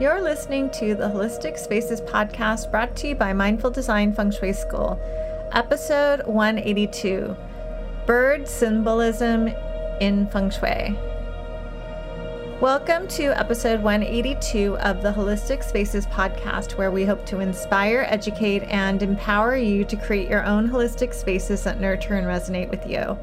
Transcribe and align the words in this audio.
You're 0.00 0.20
listening 0.20 0.70
to 0.70 0.96
the 0.96 1.04
Holistic 1.04 1.56
Spaces 1.56 2.00
podcast 2.00 2.68
brought 2.72 2.96
to 2.96 3.08
you 3.08 3.14
by 3.14 3.32
Mindful 3.32 3.70
Design 3.70 4.12
Feng 4.12 4.32
Shui 4.32 4.52
School, 4.52 4.98
episode 5.52 6.26
182 6.26 7.36
Bird 8.04 8.48
Symbolism 8.48 9.46
in 10.00 10.26
Feng 10.30 10.50
Shui. 10.50 10.98
Welcome 12.60 13.06
to 13.06 13.38
episode 13.38 13.84
182 13.84 14.76
of 14.78 15.00
the 15.00 15.12
Holistic 15.12 15.62
Spaces 15.62 16.06
podcast, 16.06 16.76
where 16.76 16.90
we 16.90 17.04
hope 17.04 17.24
to 17.26 17.38
inspire, 17.38 18.04
educate, 18.08 18.64
and 18.64 19.00
empower 19.00 19.56
you 19.56 19.84
to 19.84 19.96
create 19.96 20.28
your 20.28 20.44
own 20.44 20.68
holistic 20.68 21.14
spaces 21.14 21.62
that 21.62 21.80
nurture 21.80 22.16
and 22.16 22.26
resonate 22.26 22.68
with 22.68 22.84
you. 22.84 23.16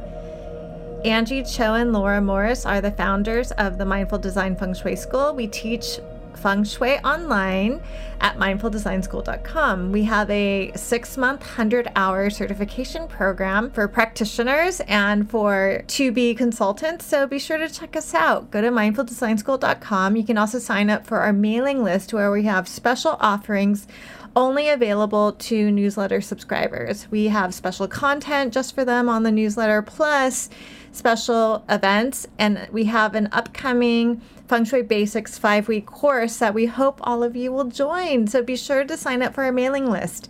Angie 1.03 1.43
Cho 1.43 1.73
and 1.73 1.91
Laura 1.91 2.21
Morris 2.21 2.65
are 2.65 2.79
the 2.79 2.91
founders 2.91 3.51
of 3.53 3.77
the 3.77 3.85
Mindful 3.85 4.19
Design 4.19 4.55
Feng 4.55 4.73
Shui 4.73 4.95
School. 4.95 5.33
We 5.33 5.47
teach 5.47 5.99
feng 6.37 6.63
shui 6.63 6.97
online 6.99 7.81
at 8.21 8.37
mindfuldesignschool.com. 8.37 9.91
We 9.91 10.03
have 10.03 10.29
a 10.29 10.71
six 10.75 11.17
month, 11.17 11.41
100 11.41 11.91
hour 11.95 12.29
certification 12.29 13.07
program 13.07 13.71
for 13.71 13.87
practitioners 13.87 14.79
and 14.81 15.29
for 15.29 15.83
to 15.87 16.11
be 16.11 16.35
consultants. 16.35 17.05
So 17.05 17.27
be 17.27 17.39
sure 17.39 17.57
to 17.57 17.69
check 17.69 17.95
us 17.95 18.13
out. 18.13 18.51
Go 18.51 18.61
to 18.61 18.69
mindfuldesignschool.com. 18.69 20.15
You 20.15 20.23
can 20.23 20.37
also 20.37 20.59
sign 20.59 20.89
up 20.89 21.05
for 21.05 21.19
our 21.19 21.33
mailing 21.33 21.83
list 21.83 22.13
where 22.13 22.31
we 22.31 22.43
have 22.43 22.67
special 22.67 23.17
offerings 23.19 23.87
only 24.35 24.69
available 24.69 25.33
to 25.33 25.71
newsletter 25.71 26.21
subscribers. 26.21 27.07
We 27.11 27.25
have 27.25 27.53
special 27.53 27.87
content 27.87 28.53
just 28.53 28.73
for 28.73 28.85
them 28.85 29.09
on 29.09 29.23
the 29.23 29.31
newsletter, 29.31 29.81
plus 29.81 30.49
special 30.91 31.63
events. 31.69 32.27
And 32.37 32.67
we 32.71 32.85
have 32.85 33.15
an 33.15 33.29
upcoming 33.31 34.21
Feng 34.47 34.65
Shui 34.65 34.81
Basics 34.81 35.37
five 35.37 35.67
week 35.67 35.85
course 35.85 36.37
that 36.37 36.53
we 36.53 36.65
hope 36.65 36.99
all 37.03 37.23
of 37.23 37.35
you 37.35 37.51
will 37.51 37.65
join. 37.65 38.27
So 38.27 38.43
be 38.43 38.55
sure 38.55 38.83
to 38.83 38.97
sign 38.97 39.21
up 39.21 39.33
for 39.33 39.43
our 39.43 39.51
mailing 39.51 39.89
list. 39.89 40.29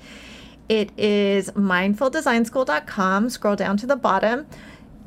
It 0.70 0.92
is 0.98 1.50
mindfuldesignschool.com. 1.52 3.30
Scroll 3.30 3.56
down 3.56 3.78
to 3.78 3.86
the 3.86 3.96
bottom 3.96 4.48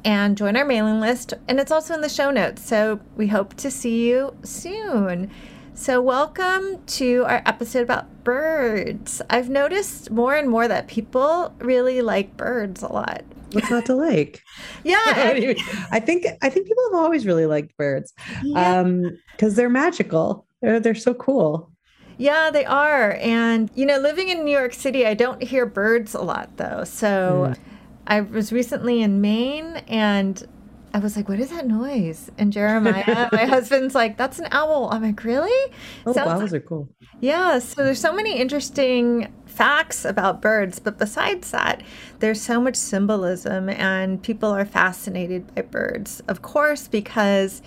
and 0.05 0.37
join 0.37 0.57
our 0.57 0.65
mailing 0.65 1.01
list. 1.01 1.35
And 1.49 1.59
it's 1.59 1.73
also 1.73 1.95
in 1.95 2.01
the 2.01 2.09
show 2.09 2.31
notes. 2.31 2.65
So 2.65 3.01
we 3.17 3.29
hope 3.29 3.55
to 3.55 3.71
see 3.71 4.09
you 4.09 4.37
soon. 4.43 5.31
So, 5.77 6.01
welcome 6.01 6.85
to 6.87 7.25
our 7.25 7.43
episode 7.47 7.83
about 7.83 8.23
birds. 8.23 9.21
I've 9.29 9.51
noticed 9.51 10.09
more 10.09 10.37
and 10.37 10.49
more 10.49 10.69
that 10.69 10.87
people 10.87 11.53
really 11.59 12.01
like 12.01 12.37
birds 12.37 12.81
a 12.81 12.93
lot. 12.93 13.25
What's 13.53 13.71
not 13.71 13.87
to 13.87 13.95
like? 13.95 14.41
yeah, 14.85 14.97
I 15.93 16.01
think 16.01 16.27
I 16.43 16.49
think 16.49 16.67
people 16.67 16.85
have 16.93 17.01
always 17.01 17.27
really 17.27 17.47
liked 17.47 17.77
birds 17.77 18.13
Yeah. 18.43 18.81
um, 18.81 19.19
because 19.33 19.55
they're 19.57 19.71
magical. 19.71 20.47
They're 20.61 20.81
they're 20.81 20.95
so 20.95 21.15
cool. 21.15 21.71
Yeah, 22.17 22.51
they 22.53 22.65
are. 22.65 23.19
And, 23.21 23.71
you 23.75 23.85
know, 23.85 23.99
living 23.99 24.29
in 24.29 24.45
New 24.45 24.57
York 24.57 24.73
City, 24.73 25.05
I 25.05 25.15
don't 25.15 25.43
hear 25.43 25.67
birds 25.67 26.15
a 26.15 26.23
lot, 26.23 26.57
though. 26.59 26.85
So 26.85 27.49
Mm. 27.49 27.59
I 28.07 28.21
was 28.21 28.53
recently 28.53 29.03
in 29.03 29.21
Maine 29.21 29.83
and 29.89 30.47
I 30.95 30.99
was 30.99 31.17
like, 31.17 31.29
what 31.29 31.41
is 31.41 31.51
that 31.51 31.67
noise? 31.67 32.31
And 32.39 32.53
Jeremiah, 32.53 33.29
my 33.33 33.45
husband's 33.57 33.95
like, 33.97 34.17
that's 34.17 34.39
an 34.39 34.47
owl. 34.53 34.89
I'm 34.93 35.03
like, 35.03 35.25
really? 35.25 35.73
Oh, 36.07 36.13
Sounds 36.13 36.29
owls 36.41 36.53
like- 36.53 36.63
are 36.63 36.67
cool. 36.67 36.89
yeah, 37.21 37.59
so 37.59 37.83
there's 37.85 38.01
so 38.01 38.13
many 38.15 38.39
interesting 38.39 39.33
facts 39.47 40.05
about 40.05 40.41
birds, 40.41 40.79
but 40.79 40.97
besides 40.99 41.51
that, 41.51 41.83
there's 42.21 42.41
so 42.41 42.61
much 42.61 42.77
symbolism, 42.77 43.69
and 43.69 44.23
people 44.23 44.51
are 44.51 44.65
fascinated 44.65 45.53
by 45.55 45.63
birds. 45.63 46.23
Of 46.29 46.43
course, 46.43 46.87
because 46.89 47.61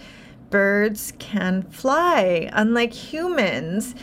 birds 0.50 1.12
can 1.20 1.64
fly, 1.64 2.50
unlike 2.54 2.94
humans. 2.94 3.94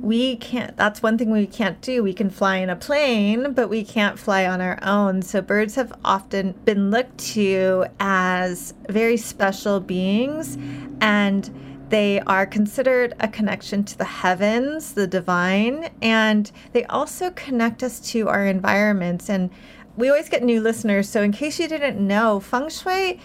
We 0.00 0.36
can't, 0.36 0.74
that's 0.78 1.02
one 1.02 1.18
thing 1.18 1.30
we 1.30 1.46
can't 1.46 1.80
do. 1.82 2.02
We 2.02 2.14
can 2.14 2.30
fly 2.30 2.56
in 2.56 2.70
a 2.70 2.76
plane, 2.76 3.52
but 3.52 3.68
we 3.68 3.84
can't 3.84 4.18
fly 4.18 4.46
on 4.46 4.62
our 4.62 4.78
own. 4.82 5.20
So, 5.20 5.42
birds 5.42 5.74
have 5.74 5.92
often 6.04 6.52
been 6.64 6.90
looked 6.90 7.18
to 7.34 7.84
as 7.98 8.72
very 8.88 9.18
special 9.18 9.78
beings, 9.78 10.56
and 11.02 11.50
they 11.90 12.20
are 12.20 12.46
considered 12.46 13.14
a 13.20 13.28
connection 13.28 13.84
to 13.84 13.98
the 13.98 14.04
heavens, 14.04 14.94
the 14.94 15.06
divine, 15.06 15.90
and 16.00 16.50
they 16.72 16.84
also 16.84 17.30
connect 17.32 17.82
us 17.82 18.00
to 18.12 18.28
our 18.28 18.46
environments. 18.46 19.28
And 19.28 19.50
we 19.98 20.08
always 20.08 20.30
get 20.30 20.42
new 20.42 20.62
listeners. 20.62 21.10
So, 21.10 21.20
in 21.22 21.32
case 21.32 21.60
you 21.60 21.68
didn't 21.68 22.00
know, 22.00 22.40
feng 22.40 22.70
shui, 22.70 23.20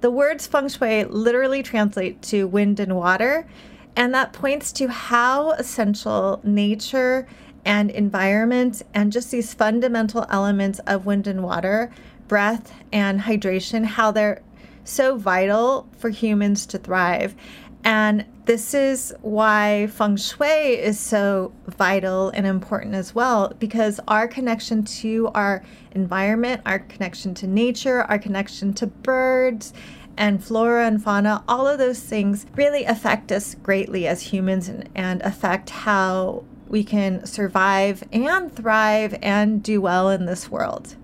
the 0.00 0.10
words 0.10 0.48
feng 0.48 0.68
shui 0.68 1.04
literally 1.04 1.62
translate 1.62 2.20
to 2.22 2.48
wind 2.48 2.80
and 2.80 2.96
water. 2.96 3.46
And 3.96 4.12
that 4.14 4.32
points 4.32 4.72
to 4.72 4.88
how 4.88 5.52
essential 5.52 6.40
nature 6.42 7.26
and 7.64 7.90
environment 7.90 8.82
and 8.92 9.12
just 9.12 9.30
these 9.30 9.54
fundamental 9.54 10.26
elements 10.28 10.80
of 10.80 11.06
wind 11.06 11.26
and 11.26 11.42
water, 11.42 11.90
breath 12.28 12.72
and 12.92 13.20
hydration, 13.20 13.84
how 13.84 14.10
they're 14.10 14.42
so 14.82 15.16
vital 15.16 15.88
for 15.96 16.10
humans 16.10 16.66
to 16.66 16.78
thrive. 16.78 17.34
And 17.84 18.24
this 18.46 18.74
is 18.74 19.14
why 19.20 19.88
feng 19.88 20.16
shui 20.16 20.78
is 20.78 20.98
so 20.98 21.52
vital 21.66 22.30
and 22.30 22.46
important 22.46 22.94
as 22.94 23.14
well, 23.14 23.52
because 23.58 24.00
our 24.08 24.26
connection 24.26 24.84
to 24.84 25.30
our 25.34 25.62
environment, 25.92 26.62
our 26.66 26.78
connection 26.78 27.34
to 27.34 27.46
nature, 27.46 28.02
our 28.02 28.18
connection 28.18 28.72
to 28.74 28.86
birds 28.86 29.72
and 30.16 30.42
flora 30.42 30.86
and 30.86 31.02
fauna, 31.02 31.42
all 31.48 31.66
of 31.66 31.78
those 31.78 32.00
things 32.00 32.46
really 32.54 32.84
affect 32.84 33.32
us 33.32 33.54
greatly 33.54 34.06
as 34.06 34.22
humans 34.22 34.68
and, 34.68 34.88
and 34.94 35.22
affect 35.22 35.70
how 35.70 36.44
we 36.68 36.84
can 36.84 37.24
survive 37.26 38.02
and 38.12 38.54
thrive 38.54 39.16
and 39.22 39.62
do 39.62 39.80
well 39.80 40.10
in 40.10 40.26
this 40.26 40.50
world. 40.50 40.96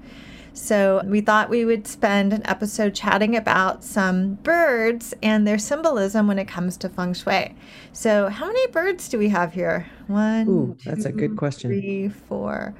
So, 0.53 1.01
we 1.05 1.21
thought 1.21 1.49
we 1.49 1.65
would 1.65 1.87
spend 1.87 2.33
an 2.33 2.45
episode 2.45 2.95
chatting 2.95 3.37
about 3.37 3.85
some 3.85 4.35
birds 4.35 5.15
and 5.23 5.47
their 5.47 5.59
symbolism 5.59 6.27
when 6.27 6.39
it 6.39 6.49
comes 6.49 6.77
to 6.79 6.89
feng 6.89 7.15
shui. 7.15 7.55
So, 7.93 8.29
how 8.29 8.47
many 8.47 8.67
birds 8.67 9.09
do 9.09 9.17
we 9.17 9.29
have 9.29 9.55
here? 9.55 9.87
One, 10.09 10.49
Ooh, 10.49 10.77
that's 10.85 11.05
a 11.05 11.13
good 11.13 11.37
question. 11.37 11.71
Three, 11.71 12.09
four, 12.09 12.75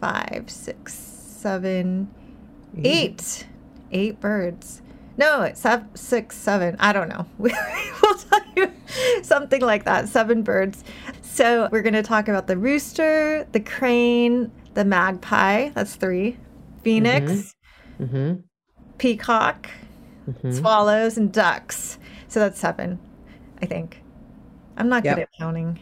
five, 0.00 0.50
six, 0.50 0.94
seven, 0.94 2.10
eight. 2.82 3.46
Eight 3.92 4.20
birds. 4.20 4.82
No, 5.16 5.42
it's 5.42 5.60
seven, 5.60 5.94
six, 5.94 6.36
seven. 6.36 6.76
I 6.78 6.92
don't 6.92 7.08
know. 7.08 7.26
we'll 7.38 7.52
tell 8.14 8.40
you 8.56 8.72
something 9.22 9.60
like 9.60 9.84
that. 9.84 10.08
Seven 10.08 10.42
birds. 10.42 10.84
So, 11.22 11.68
we're 11.70 11.82
going 11.82 11.94
to 11.94 12.02
talk 12.02 12.28
about 12.28 12.46
the 12.46 12.56
rooster, 12.56 13.46
the 13.52 13.60
crane, 13.60 14.50
the 14.74 14.84
magpie. 14.84 15.70
That's 15.70 15.96
three. 15.96 16.36
Phoenix, 16.82 17.54
Mm-hmm. 18.00 18.40
peacock, 18.98 19.68
Mm-hmm. 20.28 20.52
swallows, 20.52 21.16
and 21.18 21.32
ducks. 21.32 21.98
So 22.28 22.40
that's 22.40 22.58
seven, 22.58 22.98
I 23.60 23.66
think. 23.66 24.02
I'm 24.76 24.88
not 24.88 25.04
Yep. 25.04 25.16
good 25.16 25.22
at 25.22 25.28
counting. 25.38 25.78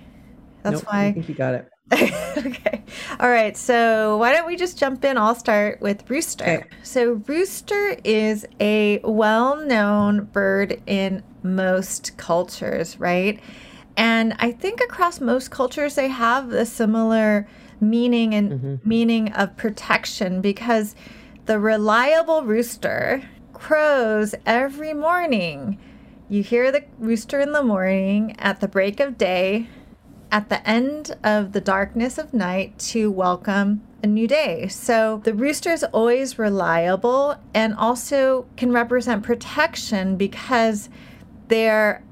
That's 0.63 0.83
nope, 0.83 0.93
I 0.93 1.13
think 1.13 1.29
you 1.29 1.35
got 1.35 1.55
it. 1.55 1.70
okay. 1.93 2.83
All 3.19 3.29
right. 3.29 3.57
So 3.57 4.17
why 4.19 4.33
don't 4.33 4.47
we 4.47 4.57
just 4.57 4.79
jump 4.79 5.05
in? 5.05 5.19
I'll 5.19 5.35
start 5.35 5.81
with 5.81 6.09
rooster. 6.09 6.45
Okay. 6.45 6.65
So 6.83 7.23
rooster 7.27 7.97
is 8.05 8.47
a 8.61 9.01
well-known 9.03 10.25
bird 10.27 10.81
in 10.87 11.23
most 11.43 12.17
cultures, 12.17 12.99
right? 13.01 13.41
And 13.97 14.35
I 14.39 14.53
think 14.53 14.81
across 14.81 15.21
most 15.21 15.51
cultures 15.51 15.95
they 15.97 16.09
have 16.09 16.53
a 16.53 16.65
similar 16.65 17.49
meaning 17.81 18.35
and 18.35 18.51
Mhm. 18.53 18.87
meaning 18.87 19.33
of 19.33 19.57
protection 19.57 20.41
because 20.41 20.95
the 21.47 21.59
reliable 21.59 22.43
rooster 22.45 23.23
crows 23.53 24.35
every 24.47 24.95
morning. 24.95 25.79
You 26.29 26.43
hear 26.45 26.71
the 26.71 26.85
rooster 26.99 27.41
in 27.41 27.53
the 27.53 27.63
morning 27.63 28.37
at 28.39 28.61
the 28.61 28.69
break 28.69 29.01
of 29.01 29.19
day 29.19 29.67
at 30.31 30.49
the 30.49 30.67
end 30.69 31.17
of 31.25 31.53
the 31.53 31.61
darkness 31.61 32.19
of 32.19 32.33
night 32.33 32.79
to 32.79 33.11
welcome 33.11 33.83
a 34.03 34.07
new 34.07 34.27
day. 34.27 34.69
So 34.69 35.21
the 35.25 35.35
rooster 35.35 35.71
is 35.71 35.85
always 35.85 36.39
reliable 36.39 37.37
and 37.53 37.75
also 37.75 38.47
can 38.57 38.73
represent 38.73 39.23
protection 39.23 40.17
because 40.17 40.89
they're 41.49 42.03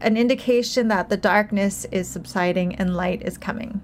an 0.00 0.16
indication 0.16 0.88
that 0.88 1.08
the 1.08 1.16
darkness 1.16 1.86
is 1.90 2.08
subsiding 2.08 2.74
and 2.74 2.96
light 2.96 3.22
is 3.22 3.38
coming. 3.38 3.80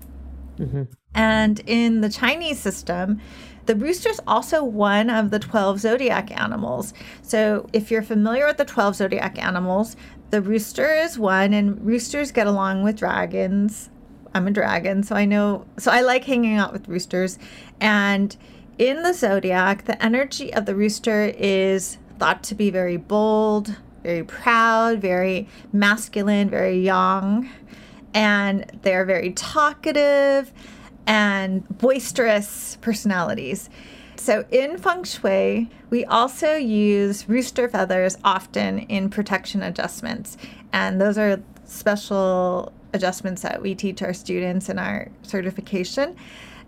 Mhm. 0.59 0.89
And 1.15 1.61
in 1.67 2.01
the 2.01 2.09
Chinese 2.09 2.59
system, 2.59 3.21
the 3.67 3.77
rooster 3.77 4.09
is 4.11 4.21
also 4.27 4.65
one 4.65 5.09
of 5.11 5.31
the 5.31 5.39
12 5.39 5.81
zodiac 5.81 6.31
animals. 6.39 6.95
So 7.23 7.69
if 7.73 7.91
you're 7.91 8.03
familiar 8.03 8.47
with 8.47 8.57
the 8.57 8.65
12 8.65 8.97
zodiac 8.97 9.43
animals, 9.43 9.97
the 10.31 10.43
rooster 10.43 10.95
is 10.95 11.19
one, 11.19 11.53
and 11.53 11.85
roosters 11.85 12.33
get 12.33 12.47
along 12.47 12.83
with 12.83 12.97
dragons. 12.97 13.91
I'm 14.35 14.47
a 14.47 14.51
dragon, 14.51 15.03
so 15.03 15.15
I 15.15 15.27
know, 15.27 15.67
so 15.79 15.91
I 15.91 16.01
like 16.01 16.25
hanging 16.25 16.57
out 16.57 16.73
with 16.73 16.89
roosters. 16.89 17.39
And 17.81 18.35
in 18.79 19.03
the 19.03 19.13
zodiac, 19.13 19.85
the 19.85 20.03
energy 20.03 20.53
of 20.55 20.65
the 20.65 20.75
rooster 20.75 21.33
is 21.37 21.99
thought 22.19 22.43
to 22.45 22.55
be 22.55 22.71
very 22.71 22.97
bold, 22.97 23.77
very 24.03 24.25
proud, 24.25 25.01
very 25.01 25.49
masculine, 25.73 26.49
very 26.49 26.81
young. 26.81 27.49
and 28.15 28.67
they're 28.83 29.05
very 29.05 29.33
talkative 29.33 30.53
and 31.07 31.67
boisterous 31.79 32.79
personalities. 32.81 33.69
So 34.17 34.45
in 34.51 34.79
feng 34.79 35.05
shui, 35.05 35.69
we 35.91 36.05
also 36.05 36.55
use 36.55 37.29
rooster 37.29 37.69
feathers 37.69 38.17
often 38.25 38.81
in 38.81 39.11
protection 39.11 39.63
adjustments. 39.63 40.37
And 40.73 41.01
those 41.01 41.19
are 41.19 41.43
special 41.65 42.73
adjustments 42.93 43.43
that 43.43 43.61
we 43.63 43.75
teach 43.75 44.03
our 44.03 44.13
students 44.13 44.69
in 44.69 44.79
our 44.79 45.09
certification. 45.23 46.15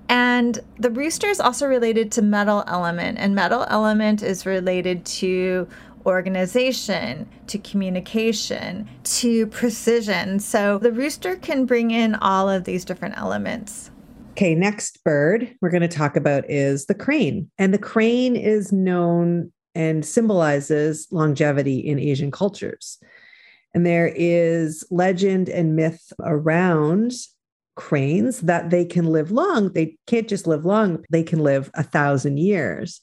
And 0.09 0.59
the 0.79 0.91
rooster 0.91 1.29
is 1.29 1.41
also 1.41 1.67
related 1.67 2.13
to 2.13 2.23
metal 2.23 2.65
element, 2.67 3.19
and 3.19 3.35
metal 3.35 3.65
element 3.69 4.23
is 4.23 4.45
related 4.45 5.05
to 5.07 5.69
organization, 6.05 7.27
to 7.47 7.59
communication, 7.59 8.89
to 9.05 9.47
precision. 9.47 10.39
So 10.39 10.79
the 10.79 10.93
rooster 10.93 11.37
can 11.37 11.65
bring 11.65 11.91
in 11.91 12.15
all 12.17 12.51
of 12.51 12.65
these 12.65 12.85
different 12.85 13.17
elements. 13.17 13.91
Okay, 14.35 14.57
next 14.57 15.05
bird 15.05 15.55
we're 15.61 15.71
going 15.71 15.81
to 15.83 15.87
talk 15.87 16.17
about 16.17 16.51
is 16.51 16.87
the 16.87 16.95
crane. 16.95 17.49
And 17.57 17.73
the 17.73 17.79
crane 17.79 18.35
is 18.35 18.73
known 18.73 19.53
and 19.77 20.05
symbolizes 20.05 21.07
longevity 21.13 21.79
in 21.79 22.01
Asian 22.01 22.33
cultures. 22.33 22.99
And 23.75 23.87
there 23.87 24.13
is 24.13 24.85
legend 24.91 25.49
and 25.49 25.77
myth 25.77 26.13
around 26.19 27.13
cranes 27.77 28.41
that 28.41 28.71
they 28.71 28.85
can 28.85 29.07
live 29.07 29.31
long. 29.31 29.73
They 29.73 29.97
can't 30.09 30.29
just 30.29 30.49
live 30.49 30.65
long, 30.65 31.05
they 31.11 31.23
can 31.23 31.39
live 31.39 31.71
a 31.75 31.85
thousand 31.85 32.39
years. 32.39 33.03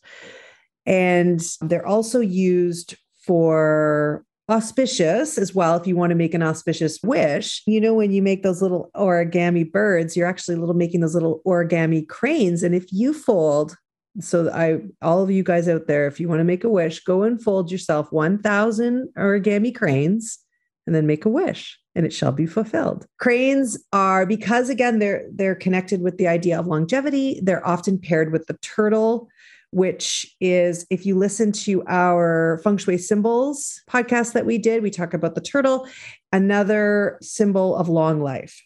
And 0.85 1.41
they're 1.61 1.87
also 1.87 2.19
used 2.19 2.97
for 3.25 4.25
auspicious 4.51 5.37
as 5.37 5.55
well 5.55 5.77
if 5.77 5.87
you 5.87 5.95
want 5.95 6.09
to 6.11 6.15
make 6.15 6.33
an 6.33 6.43
auspicious 6.43 6.99
wish. 7.03 7.63
You 7.65 7.79
know 7.79 7.93
when 7.93 8.11
you 8.11 8.21
make 8.21 8.43
those 8.43 8.61
little 8.61 8.91
origami 8.95 9.69
birds 9.69 10.17
you're 10.17 10.27
actually 10.27 10.57
little 10.57 10.75
making 10.75 10.99
those 10.99 11.13
little 11.13 11.41
origami 11.47 12.07
cranes 12.07 12.61
and 12.61 12.75
if 12.75 12.91
you 12.91 13.13
fold 13.13 13.77
so 14.19 14.51
i 14.51 14.81
all 15.01 15.21
of 15.21 15.31
you 15.31 15.41
guys 15.41 15.69
out 15.69 15.87
there 15.87 16.05
if 16.05 16.19
you 16.19 16.27
want 16.27 16.39
to 16.39 16.43
make 16.43 16.65
a 16.65 16.69
wish 16.69 17.01
go 17.03 17.23
and 17.23 17.41
fold 17.41 17.71
yourself 17.71 18.11
1000 18.11 19.07
origami 19.17 19.73
cranes 19.73 20.39
and 20.85 20.93
then 20.93 21.07
make 21.07 21.23
a 21.23 21.29
wish 21.29 21.79
and 21.95 22.05
it 22.05 22.13
shall 22.13 22.31
be 22.31 22.45
fulfilled. 22.45 23.05
Cranes 23.19 23.77
are 23.93 24.25
because 24.25 24.69
again 24.69 24.99
they're 24.99 25.25
they're 25.33 25.55
connected 25.55 26.01
with 26.01 26.17
the 26.17 26.27
idea 26.27 26.59
of 26.59 26.67
longevity 26.67 27.39
they're 27.43 27.65
often 27.65 27.97
paired 27.97 28.31
with 28.31 28.45
the 28.47 28.57
turtle 28.61 29.29
which 29.71 30.35
is 30.39 30.85
if 30.89 31.05
you 31.05 31.15
listen 31.17 31.51
to 31.51 31.83
our 31.87 32.59
feng 32.63 32.77
shui 32.77 32.97
symbols 32.97 33.81
podcast 33.89 34.33
that 34.33 34.45
we 34.45 34.57
did, 34.57 34.83
we 34.83 34.89
talk 34.89 35.13
about 35.13 35.35
the 35.35 35.41
turtle, 35.41 35.87
another 36.31 37.17
symbol 37.21 37.75
of 37.75 37.89
long 37.89 38.21
life, 38.21 38.61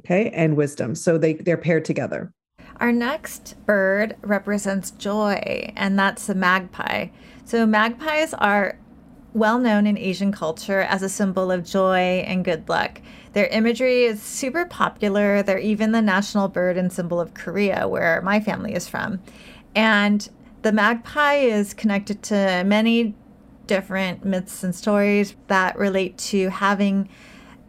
okay, 0.00 0.30
and 0.30 0.56
wisdom. 0.56 0.94
So 0.94 1.18
they 1.18 1.34
they're 1.34 1.56
paired 1.56 1.84
together. 1.84 2.32
Our 2.78 2.92
next 2.92 3.56
bird 3.66 4.16
represents 4.22 4.90
joy, 4.92 5.72
and 5.76 5.98
that's 5.98 6.26
the 6.26 6.34
magpie. 6.34 7.08
So 7.44 7.66
magpies 7.66 8.34
are 8.34 8.78
well 9.32 9.58
known 9.58 9.86
in 9.86 9.96
Asian 9.96 10.32
culture 10.32 10.80
as 10.80 11.02
a 11.02 11.08
symbol 11.08 11.52
of 11.52 11.64
joy 11.64 12.24
and 12.26 12.44
good 12.44 12.68
luck. 12.68 13.00
Their 13.32 13.46
imagery 13.46 14.04
is 14.04 14.20
super 14.20 14.64
popular. 14.64 15.42
They're 15.42 15.58
even 15.58 15.92
the 15.92 16.02
national 16.02 16.48
bird 16.48 16.76
and 16.76 16.92
symbol 16.92 17.20
of 17.20 17.34
Korea, 17.34 17.86
where 17.86 18.20
my 18.22 18.40
family 18.40 18.74
is 18.74 18.88
from. 18.88 19.20
And 19.74 20.28
the 20.62 20.72
magpie 20.72 21.36
is 21.36 21.74
connected 21.74 22.22
to 22.24 22.62
many 22.66 23.14
different 23.66 24.24
myths 24.24 24.62
and 24.64 24.74
stories 24.74 25.34
that 25.46 25.78
relate 25.78 26.18
to 26.18 26.50
having 26.50 27.08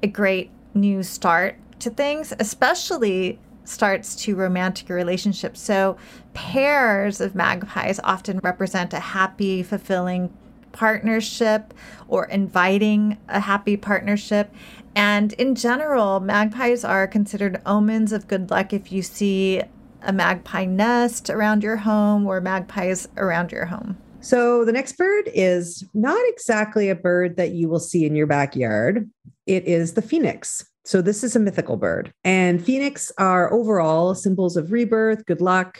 a 0.03 0.07
great 0.07 0.49
new 0.73 1.03
start 1.03 1.55
to 1.79 1.89
things, 1.89 2.33
especially 2.39 3.39
starts 3.63 4.15
to 4.15 4.35
romantic 4.35 4.89
relationships. 4.89 5.61
So, 5.61 5.97
pairs 6.33 7.21
of 7.21 7.35
magpies 7.35 7.99
often 8.03 8.39
represent 8.39 8.93
a 8.93 8.99
happy, 8.99 9.63
fulfilling 9.63 10.33
partnership 10.71 11.73
or 12.07 12.25
inviting 12.25 13.17
a 13.27 13.41
happy 13.41 13.77
partnership. 13.77 14.53
And 14.95 15.33
in 15.33 15.55
general, 15.55 16.19
magpies 16.19 16.83
are 16.83 17.07
considered 17.07 17.61
omens 17.65 18.11
of 18.11 18.27
good 18.27 18.49
luck 18.49 18.73
if 18.73 18.91
you 18.91 19.01
see 19.01 19.61
a 20.03 20.13
magpie 20.13 20.65
nest 20.65 21.29
around 21.29 21.63
your 21.63 21.77
home 21.77 22.25
or 22.25 22.41
magpies 22.41 23.07
around 23.17 23.51
your 23.51 23.65
home? 23.65 23.97
So, 24.21 24.65
the 24.65 24.71
next 24.71 24.97
bird 24.97 25.29
is 25.33 25.83
not 25.93 26.21
exactly 26.27 26.89
a 26.89 26.95
bird 26.95 27.37
that 27.37 27.51
you 27.51 27.67
will 27.67 27.79
see 27.79 28.05
in 28.05 28.15
your 28.15 28.27
backyard. 28.27 29.09
It 29.47 29.65
is 29.65 29.93
the 29.93 30.01
phoenix. 30.01 30.63
So, 30.85 31.01
this 31.01 31.23
is 31.23 31.35
a 31.35 31.39
mythical 31.39 31.75
bird. 31.75 32.13
And 32.23 32.63
phoenix 32.63 33.11
are 33.17 33.51
overall 33.51 34.13
symbols 34.13 34.57
of 34.57 34.71
rebirth, 34.71 35.25
good 35.25 35.41
luck. 35.41 35.79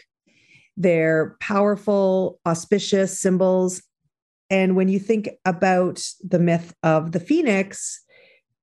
They're 0.76 1.36
powerful, 1.40 2.40
auspicious 2.46 3.20
symbols. 3.20 3.84
And 4.50 4.76
when 4.76 4.90
you 4.90 5.00
think 5.00 5.30
about 5.46 6.04
the 6.28 6.40
myth 6.40 6.74
of 6.84 7.12
the 7.12 7.20
phoenix, 7.20 8.04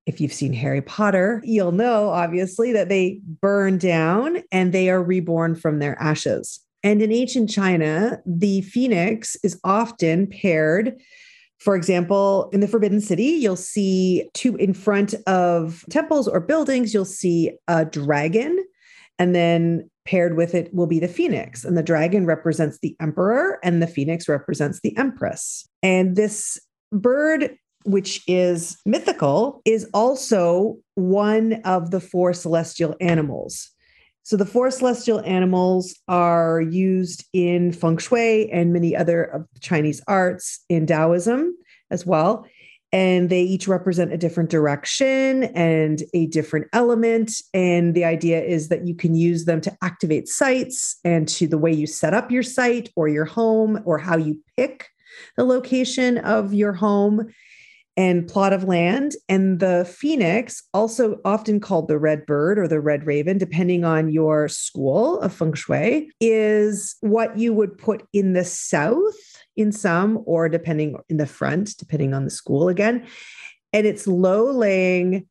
if 0.08 0.22
you've 0.22 0.32
seen 0.32 0.55
Harry 0.55 0.81
Potter, 0.81 1.43
you'll 1.44 1.70
know 1.70 2.08
obviously 2.08 2.72
that 2.72 2.88
they 2.88 3.20
burn 3.43 3.76
down 3.76 4.38
and 4.50 4.72
they 4.72 4.88
are 4.88 5.02
reborn 5.02 5.55
from 5.55 5.81
their 5.81 6.00
ashes. 6.00 6.60
And 6.82 7.02
in 7.02 7.12
ancient 7.12 7.50
China, 7.50 8.19
the 8.25 8.62
phoenix 8.62 9.37
is 9.44 9.60
often 9.64 10.26
paired. 10.26 10.99
For 11.58 11.76
example, 11.76 12.49
in 12.55 12.60
the 12.60 12.69
Forbidden 12.69 13.02
City, 13.02 13.25
you'll 13.25 13.55
see 13.55 14.31
two 14.32 14.56
in 14.56 14.72
front 14.72 15.14
of 15.26 15.84
temples 15.90 16.26
or 16.26 16.40
buildings, 16.40 16.94
you'll 16.94 17.05
see 17.05 17.52
a 17.69 17.84
dragon. 17.84 18.64
And 19.19 19.34
then 19.34 19.90
paired 20.06 20.38
with 20.38 20.55
it 20.55 20.72
will 20.72 20.87
be 20.87 21.00
the 21.00 21.08
phoenix. 21.08 21.64
And 21.66 21.76
the 21.76 21.82
dragon 21.82 22.25
represents 22.25 22.78
the 22.78 22.96
emperor, 22.99 23.58
and 23.62 23.82
the 23.82 23.87
phoenix 23.87 24.26
represents 24.26 24.81
the 24.81 24.96
empress. 24.96 25.69
And 25.82 26.16
this 26.16 26.58
bird 26.93 27.58
which 27.84 28.22
is 28.26 28.78
mythical, 28.84 29.62
is 29.64 29.88
also 29.94 30.76
one 30.94 31.54
of 31.64 31.90
the 31.90 32.00
four 32.00 32.32
celestial 32.32 32.94
animals. 33.00 33.70
So 34.28 34.36
the 34.36 34.44
four 34.44 34.70
celestial 34.70 35.20
animals 35.20 35.96
are 36.06 36.60
used 36.60 37.25
in 37.32 37.72
feng 37.72 37.96
shui 37.96 38.50
and 38.50 38.75
many 38.75 38.94
other 38.94 39.25
of 39.25 39.46
Chinese 39.60 40.02
arts 40.06 40.64
in 40.69 40.86
Taoism 40.86 41.56
as 41.90 42.04
well. 42.04 42.46
And 42.92 43.30
they 43.30 43.42
each 43.42 43.69
represent 43.69 44.12
a 44.12 44.19
different 44.19 44.50
direction 44.50 45.44
and 45.44 46.02
a 46.12 46.26
different 46.26 46.69
element. 46.74 47.32
And 47.55 47.94
the 47.94 48.05
idea 48.05 48.43
is 48.43 48.69
that 48.69 48.86
you 48.86 48.94
can 48.94 49.14
use 49.14 49.46
them 49.46 49.62
to 49.62 49.76
activate 49.82 50.29
sites 50.29 50.98
and 51.05 51.26
to 51.29 51.46
the 51.46 51.58
way 51.58 51.72
you 51.72 51.86
set 51.86 52.12
up 52.12 52.31
your 52.31 52.43
site 52.43 52.91
or 52.96 53.08
your 53.08 53.24
home 53.24 53.81
or 53.86 53.96
how 53.96 54.19
you 54.19 54.38
pick 54.58 54.88
the 55.36 55.44
location 55.44 56.19
of 56.19 56.53
your 56.53 56.72
home 56.72 57.29
and 57.98 58.28
plot 58.28 58.52
of 58.52 58.62
land. 58.62 59.17
And 59.28 59.58
the 59.58 59.84
phoenix, 59.84 60.62
also 60.72 61.19
often 61.24 61.58
called 61.58 61.88
the 61.88 61.98
red 61.98 62.24
bird 62.26 62.56
or 62.56 62.69
the 62.69 62.81
red 62.81 63.05
raven, 63.05 63.38
depending 63.38 63.84
on 63.84 64.08
your 64.08 64.46
school 64.46 65.19
of 65.20 65.34
feng 65.34 65.52
shui, 65.52 66.08
is 66.20 66.94
what 67.00 67.36
you 67.36 67.52
would 67.52 67.76
put 67.76 68.06
in 68.12 68.34
the 68.34 68.44
south 68.44 69.17
in 69.56 69.72
some, 69.72 70.22
or 70.26 70.48
depending 70.48 70.96
in 71.08 71.17
the 71.17 71.26
front, 71.26 71.76
depending 71.76 72.14
on 72.14 72.22
the 72.22 72.31
school 72.31 72.69
again. 72.69 73.05
And 73.72 73.84
it's 73.84 74.06
low 74.06 74.52
laying, 74.52 75.26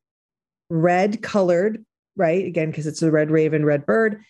red 0.70 1.24
colored, 1.24 1.86
right? 2.18 2.46
Again, 2.46 2.70
because 2.70 2.86
it's 2.86 3.02
a 3.02 3.10
red 3.10 3.32
raven, 3.32 3.64
red 3.64 3.86
bird. 3.86 4.22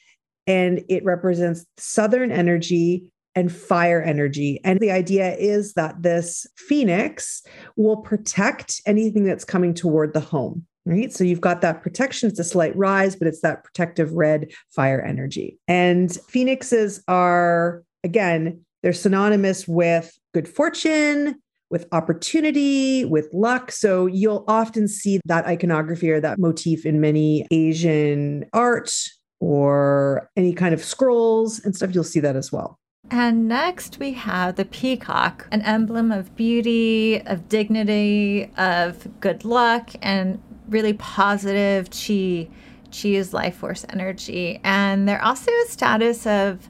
And 0.45 0.83
it 0.89 1.03
represents 1.03 1.65
southern 1.77 2.31
energy 2.31 3.11
and 3.37 3.51
fire 3.51 4.01
energy. 4.01 4.59
And 4.63 4.79
the 4.79 4.89
idea 4.89 5.35
is 5.35 5.73
that 5.73 6.01
this 6.01 6.47
phoenix 6.55 7.43
will 7.75 7.97
protect 7.97 8.81
anything 8.87 9.25
that's 9.25 9.45
coming 9.45 9.75
toward 9.75 10.15
the 10.15 10.19
home. 10.19 10.65
Right. 10.87 11.13
So 11.13 11.23
you've 11.23 11.41
got 11.41 11.61
that 11.61 11.83
protection. 11.83 12.29
It's 12.29 12.39
a 12.39 12.43
slight 12.43 12.75
rise, 12.75 13.15
but 13.15 13.27
it's 13.27 13.41
that 13.41 13.63
protective 13.63 14.11
red 14.13 14.49
fire 14.73 15.01
energy. 15.01 15.59
And 15.67 16.11
phoenixes 16.29 17.03
are, 17.07 17.83
again, 18.03 18.65
they're 18.81 18.93
synonymous 18.93 19.67
with 19.67 20.17
good 20.33 20.47
fortune, 20.47 21.35
with 21.69 21.87
opportunity, 21.91 23.05
with 23.05 23.27
luck. 23.33 23.71
So 23.71 24.07
you'll 24.07 24.45
often 24.47 24.87
see 24.87 25.19
that 25.25 25.45
iconography 25.45 26.09
or 26.09 26.21
that 26.21 26.39
motif 26.39 26.85
in 26.85 27.01
many 27.01 27.45
Asian 27.51 28.45
art 28.53 28.91
or 29.39 30.27
any 30.35 30.53
kind 30.53 30.73
of 30.73 30.83
scrolls 30.83 31.63
and 31.63 31.75
stuff. 31.75 31.93
You'll 31.93 32.03
see 32.03 32.21
that 32.21 32.35
as 32.35 32.51
well. 32.51 32.79
And 33.09 33.47
next 33.47 33.99
we 33.99 34.13
have 34.13 34.55
the 34.57 34.65
peacock, 34.65 35.47
an 35.51 35.61
emblem 35.61 36.11
of 36.11 36.35
beauty, 36.35 37.21
of 37.25 37.47
dignity, 37.47 38.51
of 38.57 39.07
good 39.21 39.45
luck, 39.45 39.91
and 40.01 40.41
really 40.67 40.93
positive 40.93 41.89
chi. 41.89 42.49
Chi 42.89 43.09
is 43.09 43.33
life 43.33 43.55
force 43.55 43.85
energy. 43.89 44.59
And 44.63 45.07
they're 45.07 45.23
also 45.23 45.51
a 45.51 45.65
status 45.67 46.25
of 46.25 46.69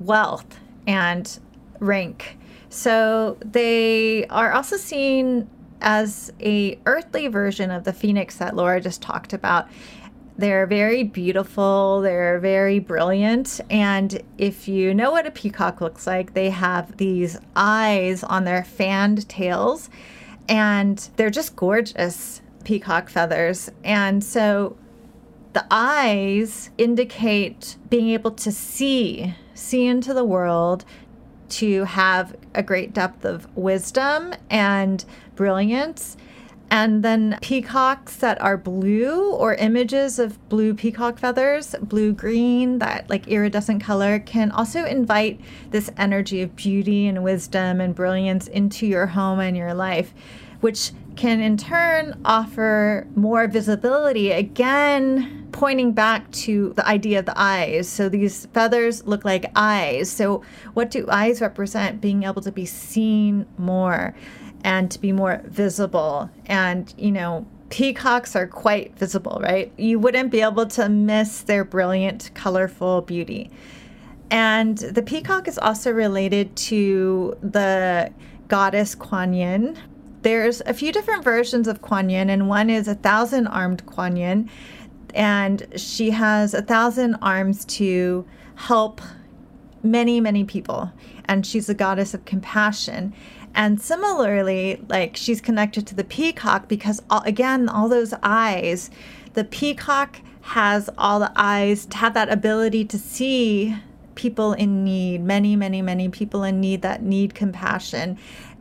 wealth 0.00 0.58
and 0.86 1.38
rank. 1.78 2.38
So 2.68 3.36
they 3.44 4.26
are 4.28 4.52
also 4.52 4.76
seen 4.76 5.48
as 5.82 6.32
a 6.40 6.78
earthly 6.86 7.28
version 7.28 7.70
of 7.70 7.84
the 7.84 7.92
phoenix 7.92 8.36
that 8.36 8.56
Laura 8.56 8.80
just 8.80 9.02
talked 9.02 9.32
about. 9.32 9.68
They're 10.36 10.66
very 10.66 11.02
beautiful, 11.02 12.00
they're 12.00 12.38
very 12.38 12.78
brilliant. 12.78 13.60
And 13.70 14.22
if 14.38 14.66
you 14.66 14.94
know 14.94 15.10
what 15.10 15.26
a 15.26 15.30
peacock 15.30 15.80
looks 15.80 16.06
like, 16.06 16.34
they 16.34 16.50
have 16.50 16.96
these 16.96 17.38
eyes 17.54 18.24
on 18.24 18.44
their 18.44 18.64
fanned 18.64 19.28
tails, 19.28 19.90
and 20.48 20.98
they're 21.16 21.30
just 21.30 21.54
gorgeous 21.54 22.40
peacock 22.64 23.08
feathers. 23.08 23.70
And 23.84 24.24
so 24.24 24.76
the 25.52 25.66
eyes 25.70 26.70
indicate 26.78 27.76
being 27.90 28.08
able 28.10 28.30
to 28.30 28.50
see, 28.50 29.34
see 29.54 29.86
into 29.86 30.14
the 30.14 30.24
world, 30.24 30.84
to 31.50 31.84
have 31.84 32.34
a 32.54 32.62
great 32.62 32.94
depth 32.94 33.26
of 33.26 33.54
wisdom 33.54 34.32
and 34.48 35.04
brilliance. 35.36 36.16
And 36.72 37.02
then 37.02 37.36
peacocks 37.42 38.16
that 38.16 38.40
are 38.40 38.56
blue 38.56 39.30
or 39.34 39.56
images 39.56 40.18
of 40.18 40.48
blue 40.48 40.72
peacock 40.72 41.18
feathers, 41.18 41.74
blue 41.82 42.14
green, 42.14 42.78
that 42.78 43.10
like 43.10 43.28
iridescent 43.28 43.82
color 43.82 44.18
can 44.18 44.50
also 44.50 44.86
invite 44.86 45.38
this 45.68 45.90
energy 45.98 46.40
of 46.40 46.56
beauty 46.56 47.06
and 47.08 47.22
wisdom 47.22 47.82
and 47.82 47.94
brilliance 47.94 48.48
into 48.48 48.86
your 48.86 49.04
home 49.04 49.38
and 49.38 49.54
your 49.54 49.74
life, 49.74 50.14
which 50.60 50.92
can 51.14 51.42
in 51.42 51.58
turn 51.58 52.18
offer 52.24 53.06
more 53.16 53.46
visibility, 53.48 54.30
again, 54.30 55.46
pointing 55.52 55.92
back 55.92 56.30
to 56.30 56.72
the 56.74 56.88
idea 56.88 57.18
of 57.18 57.26
the 57.26 57.38
eyes. 57.38 57.86
So 57.86 58.08
these 58.08 58.46
feathers 58.46 59.06
look 59.06 59.26
like 59.26 59.52
eyes. 59.54 60.10
So, 60.10 60.42
what 60.72 60.90
do 60.90 61.06
eyes 61.10 61.42
represent? 61.42 62.00
Being 62.00 62.22
able 62.22 62.40
to 62.40 62.50
be 62.50 62.64
seen 62.64 63.44
more 63.58 64.14
and 64.64 64.90
to 64.90 64.98
be 64.98 65.12
more 65.12 65.40
visible. 65.44 66.30
And, 66.46 66.92
you 66.96 67.10
know, 67.10 67.46
peacocks 67.70 68.36
are 68.36 68.46
quite 68.46 68.96
visible, 68.98 69.40
right? 69.42 69.72
You 69.76 69.98
wouldn't 69.98 70.30
be 70.30 70.40
able 70.40 70.66
to 70.66 70.88
miss 70.88 71.42
their 71.42 71.64
brilliant, 71.64 72.30
colorful 72.34 73.02
beauty. 73.02 73.50
And 74.30 74.78
the 74.78 75.02
peacock 75.02 75.48
is 75.48 75.58
also 75.58 75.90
related 75.90 76.54
to 76.56 77.36
the 77.42 78.12
goddess 78.48 78.94
Kuan 78.94 79.32
Yin, 79.34 79.78
there's 80.22 80.60
a 80.66 80.74
few 80.74 80.92
different 80.92 81.24
versions 81.24 81.66
of 81.66 81.82
Kuan 81.82 82.08
Yin, 82.08 82.30
and 82.30 82.48
one 82.48 82.70
is 82.70 82.86
a 82.86 82.94
thousand 82.94 83.48
armed 83.48 83.84
Kuan 83.86 84.16
Yin, 84.16 84.48
and 85.14 85.66
she 85.76 86.10
has 86.10 86.54
a 86.54 86.62
thousand 86.62 87.16
arms 87.16 87.64
to 87.66 88.24
help 88.54 89.00
many, 89.82 90.20
many 90.20 90.44
people. 90.44 90.92
And 91.24 91.44
she's 91.44 91.68
a 91.68 91.74
goddess 91.74 92.14
of 92.14 92.24
compassion. 92.24 93.12
And 93.54 93.80
similarly, 93.80 94.82
like 94.88 95.16
she's 95.16 95.40
connected 95.40 95.86
to 95.88 95.94
the 95.94 96.04
peacock 96.04 96.68
because, 96.68 97.02
all, 97.10 97.22
again, 97.24 97.68
all 97.68 97.88
those 97.88 98.14
eyes, 98.22 98.90
the 99.34 99.44
peacock 99.44 100.20
has 100.42 100.90
all 100.98 101.20
the 101.20 101.32
eyes 101.36 101.86
to 101.86 101.96
have 101.96 102.14
that 102.14 102.30
ability 102.30 102.84
to 102.86 102.98
see 102.98 103.76
people 104.14 104.52
in 104.52 104.84
need, 104.84 105.22
many, 105.22 105.56
many, 105.56 105.80
many 105.82 106.08
people 106.08 106.44
in 106.44 106.60
need 106.60 106.82
that 106.82 107.02
need 107.02 107.34
compassion 107.34 108.18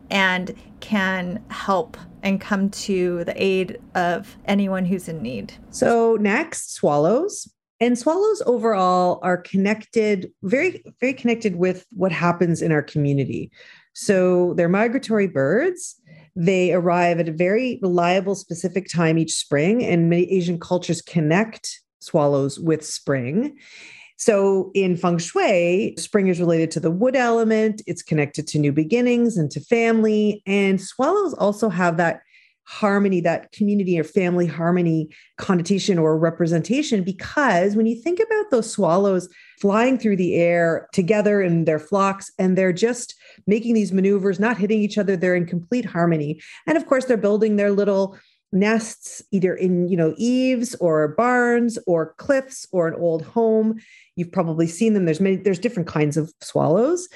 and 0.10 0.56
can 0.80 1.44
help 1.50 1.98
and 2.24 2.40
come 2.40 2.70
to 2.70 3.24
the 3.24 3.34
aid 3.42 3.82
of 3.96 4.38
anyone 4.46 4.86
who's 4.86 5.08
in 5.08 5.22
need. 5.22 5.54
So, 5.72 6.18
next, 6.20 6.74
swallows. 6.74 7.52
And 7.80 7.98
swallows 7.98 8.44
overall 8.46 9.20
are 9.24 9.38
connected, 9.38 10.32
very, 10.44 10.84
very 11.00 11.14
connected 11.14 11.56
with 11.56 11.88
what 11.92 12.12
happens 12.12 12.62
in 12.62 12.72
our 12.72 12.84
community. 12.84 13.52
So, 13.94 14.54
they're 14.56 14.70
migratory 14.70 15.28
birds. 15.28 15.96
They 16.36 16.74
arrive 16.74 17.20
at 17.20 17.30
a 17.30 17.34
very 17.34 17.80
reliable, 17.82 18.36
specific 18.36 18.88
time 18.90 19.18
each 19.18 19.34
spring, 19.34 19.84
and 19.84 20.10
many 20.10 20.32
Asian 20.32 20.60
cultures 20.60 21.02
connect 21.02 21.82
swallows 22.00 22.60
with 22.60 22.86
spring. 22.86 23.58
So 24.18 24.70
in 24.76 24.98
feng 24.98 25.18
shui, 25.18 25.96
spring 25.98 26.28
is 26.28 26.40
related 26.40 26.70
to 26.72 26.80
the 26.80 26.92
wood 26.92 27.16
element, 27.16 27.82
it's 27.88 28.04
connected 28.04 28.48
to 28.50 28.60
new 28.60 28.72
beginnings 28.72 29.36
and 29.36 29.50
to 29.50 29.60
family. 29.60 30.44
And 30.46 30.80
swallows 30.80 31.34
also 31.34 31.70
have 31.70 31.98
that 31.98 32.22
harmony, 32.66 33.20
that 33.22 33.52
community 33.52 34.00
or 34.00 34.04
family 34.04 34.46
harmony 34.46 35.10
connotation 35.38 35.98
or 35.98 36.20
representation, 36.20 37.04
because 37.04 37.76
when 37.76 37.88
you 37.88 38.00
think 38.00 38.20
about 38.20 38.52
those 38.52 38.72
swallows 38.72 39.28
flying 39.60 39.98
through 39.98 40.18
the 40.18 40.36
air 40.36 40.88
together 40.94 41.42
in 41.42 41.66
their 41.66 41.80
flocks, 41.80 42.32
and 42.38 42.56
they're 42.56 42.72
just 42.72 43.16
making 43.48 43.74
these 43.74 43.92
maneuvers, 43.92 44.40
not 44.40 44.58
hitting 44.58 44.82
each 44.82 44.98
other, 44.98 45.16
they're 45.16 45.36
in 45.36 45.46
complete 45.46 45.86
harmony. 45.86 46.42
And 46.68 46.78
of 46.78 46.86
course, 46.86 47.06
they're 47.06 47.18
building 47.18 47.56
their 47.56 47.72
little 47.72 48.18
nests 48.54 49.22
either 49.32 49.56
in 49.56 49.88
you 49.88 49.96
know 49.96 50.14
eaves 50.18 50.76
or 50.76 51.10
barns 51.10 51.80
or 51.88 52.14
cliffs 52.18 52.68
or 52.72 52.88
an 52.88 52.96
old 52.96 53.24
home. 53.24 53.80
You've 54.16 54.32
probably 54.32 54.68
seen 54.68 54.94
them. 54.94 55.06
There's 55.06 55.22
many 55.22 55.38
there's 55.38 55.60
different 55.60 55.88
kinds 55.88 56.18
of 56.18 56.34
swallows. 56.42 57.08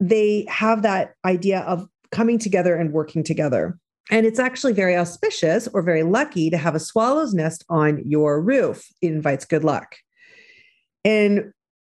They 0.00 0.44
have 0.48 0.82
that 0.82 1.14
idea 1.24 1.60
of 1.60 1.86
coming 2.10 2.38
together 2.38 2.74
and 2.74 2.92
working 2.92 3.22
together. 3.22 3.78
And 4.10 4.24
it's 4.24 4.38
actually 4.38 4.72
very 4.72 4.96
auspicious 4.96 5.66
or 5.68 5.82
very 5.82 6.04
lucky 6.04 6.48
to 6.50 6.56
have 6.56 6.76
a 6.76 6.80
swallow's 6.80 7.34
nest 7.34 7.64
on 7.68 8.02
your 8.04 8.40
roof. 8.40 8.86
It 9.02 9.08
invites 9.08 9.44
good 9.44 9.64
luck. 9.64 9.96
And 11.04 11.52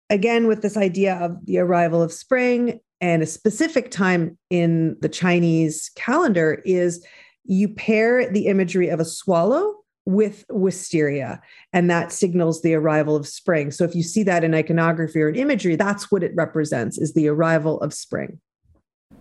again 0.10 0.48
with 0.48 0.62
this 0.62 0.78
idea 0.78 1.16
of 1.16 1.46
the 1.46 1.60
arrival 1.60 2.02
of 2.02 2.12
spring 2.12 2.80
and 3.02 3.22
a 3.22 3.26
specific 3.26 3.92
time 3.92 4.38
in 4.50 4.96
the 5.02 5.10
chinese 5.10 5.92
calendar 5.96 6.62
is 6.66 7.06
you 7.44 7.68
pair 7.68 8.30
the 8.32 8.48
imagery 8.48 8.88
of 8.90 9.00
a 9.00 9.06
swallow 9.06 9.76
with 10.06 10.46
wisteria, 10.50 11.40
and 11.74 11.90
that 11.90 12.12
signals 12.12 12.62
the 12.62 12.74
arrival 12.74 13.16
of 13.16 13.28
spring. 13.28 13.72
So 13.72 13.84
if 13.84 13.96
you 13.96 14.04
see 14.04 14.24
that 14.24 14.44
in 14.44 14.54
iconography 14.54 15.22
or 15.22 15.30
in 15.30 15.36
imagery, 15.36 15.76
that's 15.76 16.12
what 16.12 16.24
it 16.24 16.32
represents 16.36 16.98
is 16.98 17.14
the 17.14 17.28
arrival 17.28 17.80
of 17.82 17.94
spring. 17.94 18.40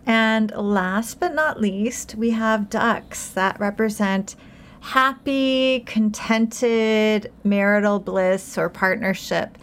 And 0.06 0.50
last 0.52 1.20
but 1.20 1.34
not 1.34 1.60
least, 1.60 2.14
we 2.14 2.30
have 2.30 2.70
ducks 2.70 3.28
that 3.30 3.60
represent 3.60 4.36
happy, 4.80 5.80
contented 5.80 7.30
marital 7.44 7.98
bliss 7.98 8.56
or 8.56 8.70
partnership. 8.70 9.58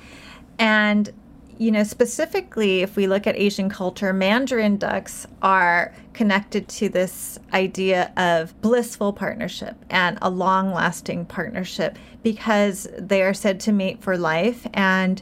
And 0.60 1.12
you 1.60 1.72
know, 1.72 1.84
specifically, 1.84 2.82
if 2.82 2.96
we 2.96 3.08
look 3.08 3.26
at 3.26 3.36
Asian 3.36 3.70
culture, 3.70 4.14
Mandarin 4.14 4.78
ducks 4.78 5.26
are 5.42 5.94
connected 6.14 6.68
to 6.68 6.90
this 6.90 7.40
idea 7.54 8.12
of 8.18 8.60
blissful 8.62 9.14
partnership 9.14 9.76
and 9.90 10.18
a 10.22 10.30
long 10.30 10.72
lasting 10.72 11.26
partnership 11.26 11.98
because 12.24 12.88
they 12.98 13.22
are 13.22 13.34
said 13.34 13.60
to 13.62 13.72
mate 13.72 14.02
for 14.02 14.18
life. 14.18 14.68
And 14.74 15.22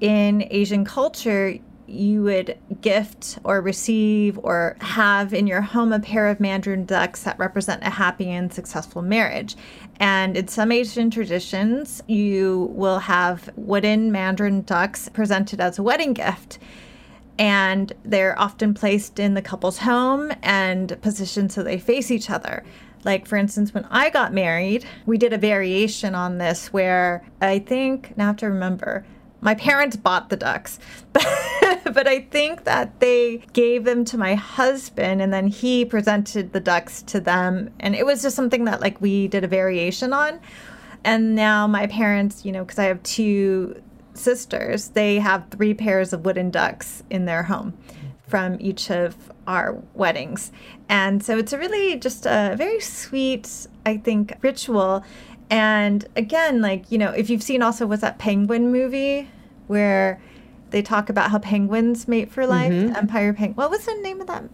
in 0.00 0.46
Asian 0.50 0.84
culture, 0.84 1.58
you 1.90 2.22
would 2.22 2.56
gift 2.80 3.38
or 3.44 3.60
receive 3.60 4.38
or 4.42 4.76
have 4.80 5.34
in 5.34 5.46
your 5.46 5.60
home 5.60 5.92
a 5.92 6.00
pair 6.00 6.28
of 6.28 6.40
mandarin 6.40 6.84
ducks 6.84 7.24
that 7.24 7.38
represent 7.38 7.82
a 7.82 7.90
happy 7.90 8.30
and 8.30 8.52
successful 8.52 9.02
marriage. 9.02 9.56
And 9.98 10.36
in 10.36 10.48
some 10.48 10.72
Asian 10.72 11.10
traditions, 11.10 12.02
you 12.06 12.70
will 12.72 13.00
have 13.00 13.50
wooden 13.56 14.12
mandarin 14.12 14.62
ducks 14.62 15.08
presented 15.08 15.60
as 15.60 15.78
a 15.78 15.82
wedding 15.82 16.12
gift. 16.12 16.58
And 17.38 17.92
they're 18.04 18.38
often 18.38 18.74
placed 18.74 19.18
in 19.18 19.34
the 19.34 19.42
couple's 19.42 19.78
home 19.78 20.32
and 20.42 21.00
positioned 21.02 21.52
so 21.52 21.62
they 21.62 21.78
face 21.78 22.10
each 22.10 22.30
other. 22.30 22.64
Like, 23.02 23.26
for 23.26 23.36
instance, 23.36 23.72
when 23.72 23.86
I 23.90 24.10
got 24.10 24.34
married, 24.34 24.84
we 25.06 25.16
did 25.16 25.32
a 25.32 25.38
variation 25.38 26.14
on 26.14 26.36
this 26.36 26.70
where 26.72 27.24
I 27.40 27.58
think, 27.58 28.14
now 28.16 28.24
I 28.24 28.26
have 28.28 28.36
to 28.38 28.48
remember, 28.50 29.06
my 29.40 29.54
parents 29.54 29.96
bought 29.96 30.28
the 30.28 30.36
ducks, 30.36 30.78
but, 31.12 31.24
but 31.84 32.06
I 32.06 32.20
think 32.20 32.64
that 32.64 33.00
they 33.00 33.38
gave 33.52 33.84
them 33.84 34.04
to 34.06 34.18
my 34.18 34.34
husband 34.34 35.22
and 35.22 35.32
then 35.32 35.46
he 35.46 35.84
presented 35.84 36.52
the 36.52 36.60
ducks 36.60 37.02
to 37.02 37.20
them. 37.20 37.70
And 37.80 37.94
it 37.94 38.04
was 38.04 38.22
just 38.22 38.36
something 38.36 38.64
that 38.64 38.80
like 38.80 39.00
we 39.00 39.28
did 39.28 39.44
a 39.44 39.48
variation 39.48 40.12
on. 40.12 40.40
And 41.04 41.34
now 41.34 41.66
my 41.66 41.86
parents, 41.86 42.44
you 42.44 42.52
know, 42.52 42.64
because 42.64 42.78
I 42.78 42.84
have 42.84 43.02
two 43.02 43.82
sisters, 44.14 44.88
they 44.88 45.18
have 45.18 45.48
three 45.50 45.74
pairs 45.74 46.12
of 46.12 46.24
wooden 46.24 46.50
ducks 46.50 47.02
in 47.08 47.24
their 47.24 47.44
home 47.44 47.74
from 48.26 48.56
each 48.60 48.90
of 48.90 49.16
our 49.46 49.82
weddings. 49.94 50.52
And 50.88 51.22
so 51.22 51.36
it's 51.36 51.52
a 51.52 51.58
really 51.58 51.98
just 51.98 52.26
a 52.26 52.54
very 52.56 52.80
sweet, 52.80 53.66
I 53.84 53.96
think, 53.96 54.34
ritual 54.42 55.04
and 55.50 56.06
again, 56.16 56.62
like, 56.62 56.90
you 56.90 56.98
know, 56.98 57.10
if 57.10 57.28
you've 57.28 57.42
seen 57.42 57.62
also 57.62 57.86
what's 57.86 58.02
that 58.02 58.18
penguin 58.18 58.70
movie 58.70 59.28
where 59.66 60.20
they 60.70 60.82
talk 60.82 61.10
about 61.10 61.30
how 61.30 61.38
penguins 61.38 62.06
mate 62.06 62.30
for 62.30 62.46
life, 62.46 62.72
mm-hmm. 62.72 62.96
Empire 62.96 63.32
Penguin. 63.32 63.56
What 63.56 63.70
was 63.70 63.84
the 63.84 63.94
name 63.94 64.20
of 64.20 64.28
that 64.28 64.44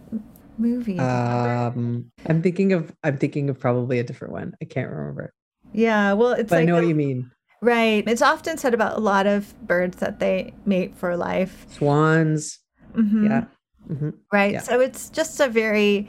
movie? 0.57 0.99
Um, 0.99 2.11
I'm 2.25 2.41
thinking 2.41 2.73
of 2.73 2.91
I'm 3.03 3.17
thinking 3.17 3.49
of 3.49 3.59
probably 3.59 3.99
a 3.99 4.03
different 4.03 4.33
one. 4.33 4.55
I 4.61 4.65
can't 4.65 4.89
remember. 4.89 5.33
Yeah, 5.73 6.13
well, 6.13 6.31
it's 6.31 6.49
but 6.49 6.57
like 6.57 6.63
I 6.63 6.65
know 6.65 6.75
what 6.75 6.87
you 6.87 6.95
mean. 6.95 7.31
Right. 7.61 8.07
It's 8.07 8.21
often 8.21 8.57
said 8.57 8.73
about 8.73 8.97
a 8.97 8.99
lot 8.99 9.25
of 9.25 9.53
birds 9.65 9.97
that 9.97 10.19
they 10.19 10.53
mate 10.65 10.95
for 10.95 11.17
life. 11.17 11.65
Swans. 11.69 12.59
Mm-hmm. 12.93 13.25
Yeah. 13.25 13.45
Mm-hmm. 13.89 14.09
Right. 14.31 14.53
Yeah. 14.53 14.61
So 14.61 14.79
it's 14.79 15.09
just 15.09 15.39
a 15.39 15.47
very 15.47 16.07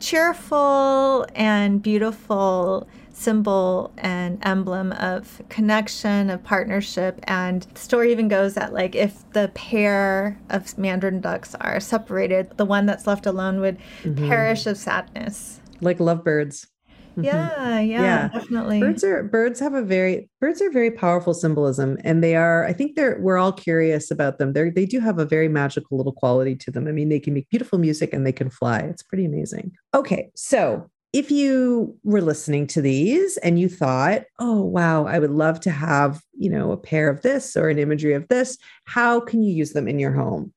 cheerful 0.00 1.26
and 1.34 1.82
beautiful 1.82 2.88
symbol 3.14 3.92
and 3.96 4.38
emblem 4.42 4.92
of 4.92 5.40
connection, 5.48 6.28
of 6.28 6.42
partnership. 6.44 7.20
And 7.24 7.62
the 7.62 7.80
story 7.80 8.12
even 8.12 8.28
goes 8.28 8.54
that, 8.54 8.72
like, 8.72 8.94
if 8.94 9.28
the 9.32 9.50
pair 9.54 10.38
of 10.50 10.76
mandarin 10.76 11.20
ducks 11.20 11.54
are 11.60 11.80
separated, 11.80 12.56
the 12.56 12.64
one 12.66 12.86
that's 12.86 13.06
left 13.06 13.24
alone 13.24 13.60
would 13.60 13.78
mm-hmm. 14.02 14.28
perish 14.28 14.66
of 14.66 14.76
sadness. 14.76 15.60
Like 15.80 16.00
lovebirds. 16.00 16.66
Mm-hmm. 17.12 17.24
Yeah, 17.24 17.78
yeah, 17.78 18.02
yeah, 18.02 18.28
definitely. 18.28 18.80
Birds 18.80 19.04
are 19.04 19.22
birds 19.22 19.60
have 19.60 19.74
a 19.74 19.82
very 19.82 20.28
birds 20.40 20.60
are 20.60 20.70
very 20.70 20.90
powerful 20.90 21.32
symbolism, 21.32 21.96
and 22.02 22.24
they 22.24 22.34
are. 22.34 22.66
I 22.66 22.72
think 22.72 22.96
they're. 22.96 23.20
We're 23.20 23.38
all 23.38 23.52
curious 23.52 24.10
about 24.10 24.38
them. 24.38 24.52
They 24.52 24.70
they 24.70 24.84
do 24.84 24.98
have 24.98 25.20
a 25.20 25.24
very 25.24 25.46
magical 25.46 25.96
little 25.96 26.12
quality 26.12 26.56
to 26.56 26.72
them. 26.72 26.88
I 26.88 26.90
mean, 26.90 27.10
they 27.10 27.20
can 27.20 27.32
make 27.32 27.48
beautiful 27.50 27.78
music 27.78 28.12
and 28.12 28.26
they 28.26 28.32
can 28.32 28.50
fly. 28.50 28.80
It's 28.80 29.04
pretty 29.04 29.24
amazing. 29.24 29.70
Okay, 29.94 30.30
so 30.34 30.90
if 31.14 31.30
you 31.30 31.96
were 32.02 32.20
listening 32.20 32.66
to 32.66 32.82
these 32.82 33.36
and 33.36 33.56
you 33.56 33.68
thought, 33.68 34.24
oh, 34.40 34.60
wow, 34.60 35.06
I 35.06 35.20
would 35.20 35.30
love 35.30 35.60
to 35.60 35.70
have, 35.70 36.20
you 36.36 36.50
know, 36.50 36.72
a 36.72 36.76
pair 36.76 37.08
of 37.08 37.22
this 37.22 37.56
or 37.56 37.68
an 37.68 37.78
imagery 37.78 38.14
of 38.14 38.26
this, 38.26 38.58
how 38.86 39.20
can 39.20 39.40
you 39.40 39.54
use 39.54 39.74
them 39.74 39.86
in 39.86 40.00
your 40.00 40.10
home? 40.10 40.52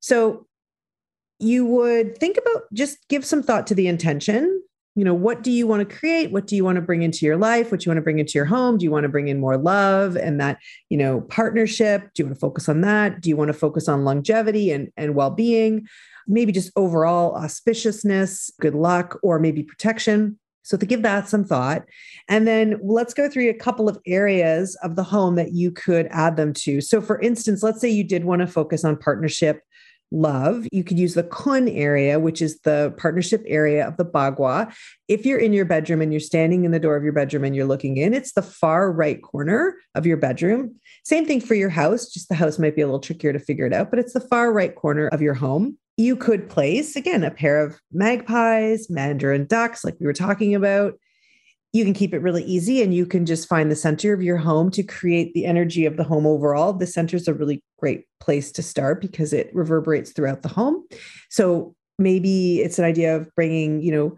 So 0.00 0.46
you 1.38 1.64
would 1.64 2.18
think 2.18 2.36
about 2.36 2.64
just 2.74 2.98
give 3.08 3.24
some 3.24 3.42
thought 3.42 3.66
to 3.68 3.74
the 3.74 3.88
intention. 3.88 4.62
You 4.96 5.04
know, 5.04 5.14
what 5.14 5.42
do 5.42 5.50
you 5.50 5.66
want 5.66 5.88
to 5.88 5.96
create? 5.96 6.30
What 6.30 6.46
do 6.46 6.56
you 6.56 6.64
want 6.64 6.76
to 6.76 6.82
bring 6.82 7.02
into 7.02 7.24
your 7.24 7.38
life? 7.38 7.70
What 7.70 7.80
do 7.80 7.84
you 7.84 7.90
want 7.90 7.98
to 7.98 8.04
bring 8.04 8.18
into 8.18 8.32
your 8.34 8.44
home? 8.44 8.76
Do 8.76 8.84
you 8.84 8.90
want 8.90 9.04
to 9.04 9.08
bring 9.08 9.28
in 9.28 9.40
more 9.40 9.56
love 9.56 10.16
and 10.16 10.38
that, 10.42 10.58
you 10.90 10.98
know, 10.98 11.22
partnership? 11.22 12.10
Do 12.14 12.22
you 12.22 12.26
want 12.26 12.36
to 12.36 12.40
focus 12.40 12.68
on 12.68 12.82
that? 12.82 13.22
Do 13.22 13.30
you 13.30 13.36
want 13.36 13.48
to 13.48 13.54
focus 13.54 13.88
on 13.88 14.04
longevity 14.04 14.70
and, 14.72 14.92
and 14.98 15.14
well-being? 15.14 15.86
Maybe 16.26 16.52
just 16.52 16.70
overall 16.76 17.34
auspiciousness, 17.40 18.50
good 18.60 18.74
luck, 18.74 19.18
or 19.22 19.38
maybe 19.38 19.62
protection. 19.62 20.38
So, 20.62 20.76
to 20.76 20.84
give 20.84 21.02
that 21.02 21.28
some 21.28 21.44
thought. 21.44 21.84
And 22.28 22.44
then 22.46 22.80
let's 22.82 23.14
go 23.14 23.30
through 23.30 23.50
a 23.50 23.54
couple 23.54 23.88
of 23.88 23.98
areas 24.04 24.76
of 24.82 24.96
the 24.96 25.04
home 25.04 25.36
that 25.36 25.52
you 25.52 25.70
could 25.70 26.08
add 26.10 26.36
them 26.36 26.52
to. 26.54 26.80
So, 26.80 27.00
for 27.00 27.20
instance, 27.20 27.62
let's 27.62 27.80
say 27.80 27.88
you 27.88 28.02
did 28.02 28.24
want 28.24 28.40
to 28.40 28.48
focus 28.48 28.84
on 28.84 28.96
partnership 28.96 29.62
love, 30.12 30.66
you 30.72 30.84
could 30.84 30.98
use 30.98 31.14
the 31.14 31.24
kun 31.24 31.68
area, 31.68 32.18
which 32.18 32.40
is 32.40 32.60
the 32.60 32.94
partnership 32.96 33.42
area 33.46 33.86
of 33.86 33.96
the 33.96 34.04
bagua. 34.04 34.72
If 35.08 35.26
you're 35.26 35.38
in 35.38 35.52
your 35.52 35.64
bedroom 35.64 36.00
and 36.00 36.12
you're 36.12 36.20
standing 36.20 36.64
in 36.64 36.70
the 36.70 36.78
door 36.78 36.96
of 36.96 37.04
your 37.04 37.12
bedroom 37.12 37.44
and 37.44 37.56
you're 37.56 37.66
looking 37.66 37.96
in, 37.96 38.14
it's 38.14 38.32
the 38.32 38.42
far 38.42 38.90
right 38.92 39.20
corner 39.22 39.76
of 39.94 40.06
your 40.06 40.16
bedroom. 40.16 40.76
Same 41.04 41.26
thing 41.26 41.40
for 41.40 41.54
your 41.54 41.70
house, 41.70 42.08
just 42.08 42.28
the 42.28 42.34
house 42.34 42.58
might 42.58 42.76
be 42.76 42.82
a 42.82 42.86
little 42.86 43.00
trickier 43.00 43.32
to 43.32 43.38
figure 43.38 43.66
it 43.66 43.72
out, 43.72 43.90
but 43.90 43.98
it's 43.98 44.12
the 44.12 44.20
far 44.20 44.52
right 44.52 44.74
corner 44.74 45.08
of 45.08 45.22
your 45.22 45.34
home 45.34 45.76
you 45.96 46.16
could 46.16 46.48
place 46.48 46.94
again 46.96 47.24
a 47.24 47.30
pair 47.30 47.64
of 47.64 47.80
magpies, 47.92 48.90
mandarin 48.90 49.46
ducks, 49.46 49.84
like 49.84 49.96
we 49.98 50.06
were 50.06 50.12
talking 50.12 50.54
about. 50.54 50.94
You 51.72 51.84
can 51.84 51.94
keep 51.94 52.14
it 52.14 52.22
really 52.22 52.44
easy 52.44 52.82
and 52.82 52.94
you 52.94 53.04
can 53.04 53.26
just 53.26 53.48
find 53.48 53.70
the 53.70 53.76
center 53.76 54.14
of 54.14 54.22
your 54.22 54.38
home 54.38 54.70
to 54.70 54.82
create 54.82 55.34
the 55.34 55.44
energy 55.44 55.84
of 55.84 55.96
the 55.96 56.04
home 56.04 56.26
overall. 56.26 56.72
The 56.72 56.86
center 56.86 57.16
is 57.16 57.28
a 57.28 57.34
really 57.34 57.62
great 57.78 58.04
place 58.20 58.50
to 58.52 58.62
start 58.62 59.00
because 59.00 59.32
it 59.32 59.50
reverberates 59.54 60.12
throughout 60.12 60.42
the 60.42 60.48
home. 60.48 60.86
So 61.28 61.74
maybe 61.98 62.60
it's 62.60 62.78
an 62.78 62.84
idea 62.84 63.16
of 63.16 63.34
bringing, 63.34 63.82
you 63.82 63.92
know, 63.92 64.16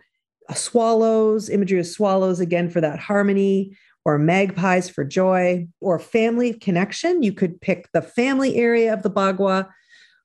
swallows, 0.55 1.51
imagery 1.51 1.81
of 1.81 1.87
swallows 1.87 2.41
again 2.41 2.71
for 2.71 2.81
that 2.81 2.99
harmony, 2.99 3.77
or 4.05 4.19
magpies 4.19 4.89
for 4.89 5.05
joy, 5.05 5.67
or 5.81 5.99
family 5.99 6.55
connection. 6.55 7.23
You 7.23 7.33
could 7.33 7.61
pick 7.61 7.89
the 7.93 8.03
family 8.03 8.57
area 8.57 8.93
of 8.93 9.03
the 9.03 9.11
bagua, 9.11 9.69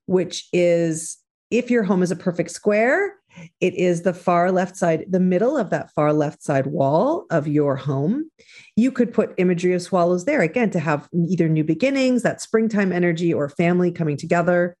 which 0.06 0.48
is 0.52 1.18
if 1.50 1.70
your 1.70 1.84
home 1.84 2.02
is 2.02 2.10
a 2.10 2.16
perfect 2.16 2.50
square, 2.50 3.14
it 3.60 3.74
is 3.74 4.02
the 4.02 4.14
far 4.14 4.52
left 4.52 4.76
side, 4.76 5.06
the 5.08 5.20
middle 5.20 5.56
of 5.56 5.70
that 5.70 5.90
far 5.92 6.12
left 6.12 6.42
side 6.42 6.66
wall 6.66 7.26
of 7.30 7.48
your 7.48 7.76
home. 7.76 8.30
You 8.76 8.92
could 8.92 9.12
put 9.12 9.34
imagery 9.38 9.74
of 9.74 9.82
swallows 9.82 10.24
there 10.24 10.40
again 10.40 10.70
to 10.70 10.80
have 10.80 11.08
either 11.12 11.48
new 11.48 11.64
beginnings, 11.64 12.22
that 12.22 12.40
springtime 12.40 12.92
energy, 12.92 13.34
or 13.34 13.48
family 13.48 13.90
coming 13.90 14.16
together. 14.16 14.76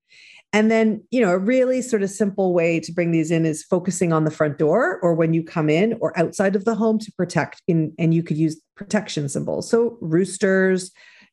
And 0.52 0.70
then, 0.70 1.02
you 1.10 1.20
know, 1.20 1.30
a 1.30 1.38
really 1.38 1.82
sort 1.82 2.04
of 2.04 2.10
simple 2.10 2.54
way 2.54 2.78
to 2.78 2.92
bring 2.92 3.10
these 3.10 3.32
in 3.32 3.44
is 3.44 3.64
focusing 3.64 4.12
on 4.12 4.22
the 4.22 4.30
front 4.30 4.56
door 4.56 5.00
or 5.00 5.12
when 5.14 5.34
you 5.34 5.42
come 5.42 5.68
in 5.68 5.98
or 6.00 6.16
outside 6.16 6.54
of 6.54 6.64
the 6.64 6.76
home 6.76 7.00
to 7.00 7.12
protect 7.16 7.60
in, 7.66 7.92
and 7.98 8.14
you 8.14 8.22
could 8.22 8.36
use 8.36 8.62
protection 8.76 9.28
symbols. 9.28 9.68
So 9.68 9.98
roosters, 10.00 10.92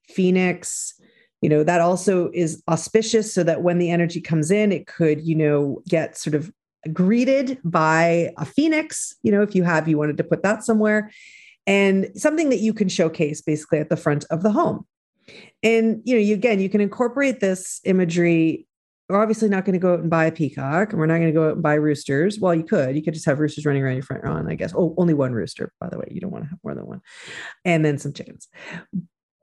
phoenix, 0.10 1.00
you 1.42 1.50
know 1.50 1.64
that 1.64 1.82
also 1.82 2.30
is 2.34 2.62
auspicious 2.68 3.34
so 3.34 3.44
that 3.44 3.62
when 3.62 3.78
the 3.78 3.90
energy 3.90 4.22
comes 4.22 4.52
in 4.52 4.72
it 4.72 4.88
could 4.88 5.22
you 5.22 5.36
know 5.36 5.82
get 5.88 6.18
sort 6.18 6.36
of 6.36 6.52
greeted 6.94 7.60
by 7.64 8.32
a 8.38 8.46
phoenix 8.46 9.16
you 9.24 9.32
know 9.32 9.42
if 9.42 9.54
you 9.56 9.64
have 9.64 9.88
you 9.88 9.98
wanted 9.98 10.18
to 10.18 10.24
put 10.24 10.44
that 10.44 10.64
somewhere 10.64 11.12
and 11.68 12.10
something 12.16 12.50
that 12.50 12.60
you 12.60 12.74
can 12.74 12.90
showcase 12.90 13.42
basically 13.42 13.80
at 13.80 13.90
the 13.90 13.98
front 13.98 14.26
of 14.30 14.44
the 14.44 14.52
home. 14.52 14.86
And 15.64 16.02
you 16.04 16.16
know 16.16 16.22
you 16.22 16.34
again 16.34 16.60
you 16.60 16.70
can 16.70 16.82
incorporate 16.82 17.40
this 17.40 17.80
imagery. 17.86 18.68
We're 19.08 19.22
obviously 19.22 19.50
not 19.50 19.66
going 19.66 19.74
to 19.74 19.80
go 19.80 19.94
out 19.94 20.00
and 20.00 20.10
buy 20.10 20.26
a 20.26 20.32
peacock. 20.32 20.92
And 20.92 21.00
we're 21.00 21.06
not 21.06 21.16
going 21.16 21.28
to 21.28 21.34
go 21.34 21.48
out 21.50 21.54
and 21.54 21.64
buy 21.64 21.76
roosters. 21.76 22.40
Well 22.40 22.56
you 22.56 22.64
could. 22.64 22.96
You 22.96 23.04
could 23.04 23.14
just 23.14 23.26
have 23.26 23.40
roosters 23.40 23.66
running 23.66 23.84
around 23.84 23.96
your 23.96 24.04
front 24.04 24.24
lawn 24.26 24.50
i 24.50 24.56
guess. 24.56 24.74
Oh 24.76 24.96
only 24.98 25.14
one 25.14 25.34
rooster 25.34 25.72
by 25.80 25.90
the 25.90 26.00
way. 26.00 26.08
You 26.10 26.20
don't 26.20 26.32
want 26.32 26.46
to 26.46 26.50
have 26.50 26.60
more 26.64 26.74
than 26.74 26.86
one. 26.86 27.02
And 27.64 27.86
then 27.86 27.98
some 27.98 28.14
chickens 28.14 28.48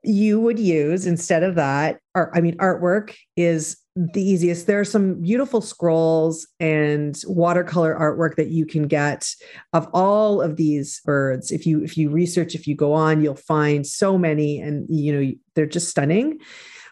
you 0.03 0.39
would 0.39 0.59
use 0.59 1.05
instead 1.05 1.43
of 1.43 1.55
that 1.55 1.99
art 2.15 2.31
i 2.33 2.41
mean 2.41 2.55
artwork 2.57 3.15
is 3.35 3.77
the 3.99 4.21
easiest. 4.21 4.65
There 4.65 4.79
are 4.79 4.85
some 4.85 5.21
beautiful 5.21 5.59
scrolls 5.59 6.47
and 6.59 7.19
watercolor 7.27 7.93
artwork 7.99 8.35
that 8.35 8.47
you 8.47 8.65
can 8.65 8.87
get 8.87 9.27
of 9.73 9.89
all 9.93 10.41
of 10.41 10.55
these 10.55 11.01
birds. 11.03 11.51
If 11.51 11.65
you 11.65 11.83
if 11.83 11.97
you 11.97 12.09
research 12.09 12.55
if 12.55 12.65
you 12.65 12.75
go 12.75 12.93
on 12.93 13.21
you'll 13.21 13.35
find 13.35 13.85
so 13.85 14.17
many 14.17 14.61
and 14.61 14.85
you 14.89 15.11
know 15.11 15.31
they're 15.55 15.65
just 15.65 15.89
stunning. 15.89 16.39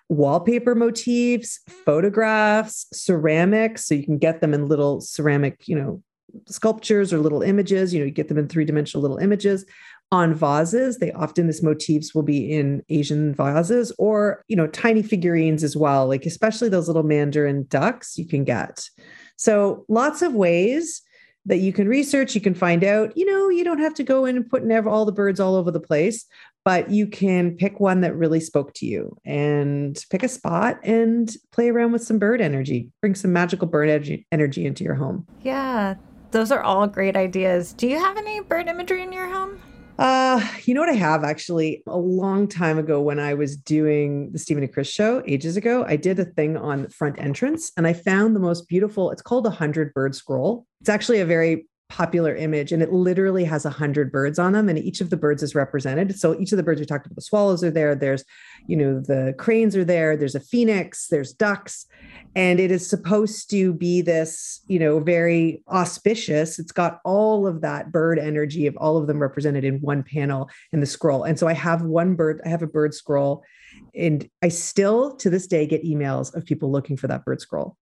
Wallpaper 0.09 0.75
motifs 0.75 1.59
photographs 1.85 2.87
ceramics 2.91 3.85
so 3.85 3.95
you 3.95 4.03
can 4.03 4.17
get 4.17 4.41
them 4.41 4.53
in 4.53 4.67
little 4.67 4.99
ceramic 4.99 5.65
you 5.67 5.77
know 5.77 6.03
sculptures 6.47 7.13
or 7.13 7.19
little 7.19 7.41
images. 7.41 7.93
You 7.93 8.01
know 8.01 8.05
you 8.05 8.11
get 8.11 8.27
them 8.27 8.37
in 8.37 8.49
three 8.49 8.65
dimensional 8.65 9.01
little 9.01 9.17
images 9.17 9.65
on 10.11 10.33
vases. 10.33 10.97
They 10.97 11.11
often 11.11 11.47
this 11.47 11.63
motifs 11.63 12.15
will 12.15 12.23
be 12.23 12.51
in 12.51 12.83
Asian 12.89 13.33
vases 13.33 13.91
or 13.97 14.43
you 14.47 14.55
know 14.55 14.67
tiny 14.67 15.03
figurines 15.03 15.63
as 15.63 15.75
well, 15.75 16.07
like 16.07 16.25
especially 16.25 16.69
those 16.69 16.87
little 16.87 17.03
mandarin 17.03 17.65
ducks 17.69 18.17
you 18.17 18.27
can 18.27 18.43
get. 18.43 18.89
So 19.35 19.85
lots 19.87 20.21
of 20.21 20.33
ways 20.33 21.01
that 21.47 21.57
you 21.59 21.71
can 21.71 21.87
research, 21.87 22.35
you 22.35 22.41
can 22.41 22.53
find 22.53 22.83
out, 22.83 23.15
you 23.15 23.25
know, 23.25 23.49
you 23.49 23.63
don't 23.63 23.79
have 23.79 23.93
to 23.93 24.03
go 24.03 24.25
in 24.25 24.35
and 24.35 24.49
put 24.49 24.63
in 24.63 24.87
all 24.87 25.05
the 25.05 25.13
birds 25.13 25.39
all 25.39 25.55
over 25.55 25.71
the 25.71 25.79
place, 25.79 26.25
but 26.65 26.91
you 26.91 27.07
can 27.07 27.55
pick 27.55 27.79
one 27.79 28.01
that 28.01 28.15
really 28.15 28.41
spoke 28.41 28.73
to 28.73 28.85
you 28.85 29.15
and 29.23 30.03
pick 30.09 30.23
a 30.23 30.27
spot 30.27 30.77
and 30.83 31.33
play 31.53 31.69
around 31.69 31.93
with 31.93 32.03
some 32.03 32.19
bird 32.19 32.41
energy, 32.41 32.91
bring 32.99 33.15
some 33.15 33.31
magical 33.31 33.67
bird 33.67 33.87
energy, 33.87 34.27
energy 34.33 34.65
into 34.65 34.83
your 34.83 34.95
home. 34.95 35.25
Yeah, 35.41 35.95
those 36.31 36.51
are 36.51 36.61
all 36.61 36.85
great 36.85 37.15
ideas. 37.15 37.71
Do 37.71 37.87
you 37.87 37.97
have 37.97 38.17
any 38.17 38.41
bird 38.41 38.67
imagery 38.67 39.01
in 39.01 39.13
your 39.13 39.29
home? 39.29 39.61
Uh, 39.97 40.45
you 40.65 40.75
know 40.75 40.81
what 40.81 40.89
I 40.89 40.93
have 40.93 41.23
actually 41.23 41.81
a 41.87 41.97
long 41.97 42.47
time 42.47 42.77
ago 42.77 43.01
when 43.01 43.19
I 43.19 43.33
was 43.33 43.57
doing 43.57 44.31
the 44.31 44.37
Steven 44.37 44.63
and 44.63 44.71
Chris 44.71 44.87
show 44.87 45.23
ages 45.25 45.57
ago, 45.57 45.85
I 45.87 45.95
did 45.95 46.19
a 46.19 46.25
thing 46.25 46.55
on 46.55 46.87
front 46.89 47.19
entrance 47.19 47.71
and 47.77 47.87
I 47.87 47.93
found 47.93 48.35
the 48.35 48.39
most 48.39 48.67
beautiful, 48.67 49.09
it's 49.09 49.23
called 49.23 49.47
a 49.47 49.51
hundred 49.51 49.93
bird 49.93 50.13
scroll. 50.13 50.67
It's 50.81 50.89
actually 50.89 51.19
a 51.19 51.25
very 51.25 51.65
popular 51.89 52.35
image 52.35 52.71
and 52.71 52.83
it 52.83 52.91
literally 52.91 53.45
has 53.45 53.65
a 53.65 53.69
hundred 53.69 54.11
birds 54.11 54.37
on 54.37 54.53
them 54.53 54.67
and 54.67 54.77
each 54.77 54.99
of 54.99 55.09
the 55.09 55.17
birds 55.17 55.41
is 55.41 55.55
represented. 55.55 56.19
So 56.19 56.37
each 56.39 56.51
of 56.51 56.57
the 56.57 56.63
birds 56.63 56.79
we 56.79 56.85
talked 56.85 57.05
about 57.05 57.15
the 57.15 57.21
swallows 57.21 57.63
are 57.63 57.71
there 57.71 57.95
there's 57.95 58.25
you 58.67 58.75
know 58.75 58.99
the 58.99 59.33
cranes 59.37 59.75
are 59.75 59.85
there 59.85 60.17
there's 60.17 60.35
a 60.35 60.39
phoenix 60.39 61.07
there's 61.07 61.31
ducks 61.31 61.85
and 62.35 62.59
it 62.59 62.71
is 62.71 62.87
supposed 62.87 63.49
to 63.51 63.73
be 63.73 64.01
this 64.01 64.61
you 64.67 64.79
know 64.79 64.99
very 64.99 65.63
auspicious. 65.69 66.59
It's 66.59 66.73
got 66.73 66.99
all 67.05 67.47
of 67.47 67.61
that 67.61 67.91
bird 67.91 68.19
energy 68.19 68.67
of 68.67 68.75
all 68.77 68.97
of 68.97 69.07
them 69.07 69.19
represented 69.19 69.63
in 69.63 69.79
one 69.79 70.03
panel 70.03 70.49
in 70.73 70.81
the 70.81 70.85
scroll. 70.85 71.23
And 71.23 71.39
so 71.39 71.47
i 71.47 71.53
have 71.53 71.81
one 71.81 72.15
bird 72.15 72.41
i 72.45 72.49
have 72.49 72.61
a 72.61 72.67
bird 72.67 72.93
scroll 72.93 73.43
and 73.95 74.29
i 74.41 74.49
still 74.49 75.15
to 75.17 75.29
this 75.29 75.47
day 75.47 75.65
get 75.65 75.83
emails 75.83 76.33
of 76.35 76.45
people 76.45 76.71
looking 76.71 76.97
for 76.97 77.07
that 77.07 77.23
bird 77.25 77.41
scroll 77.41 77.77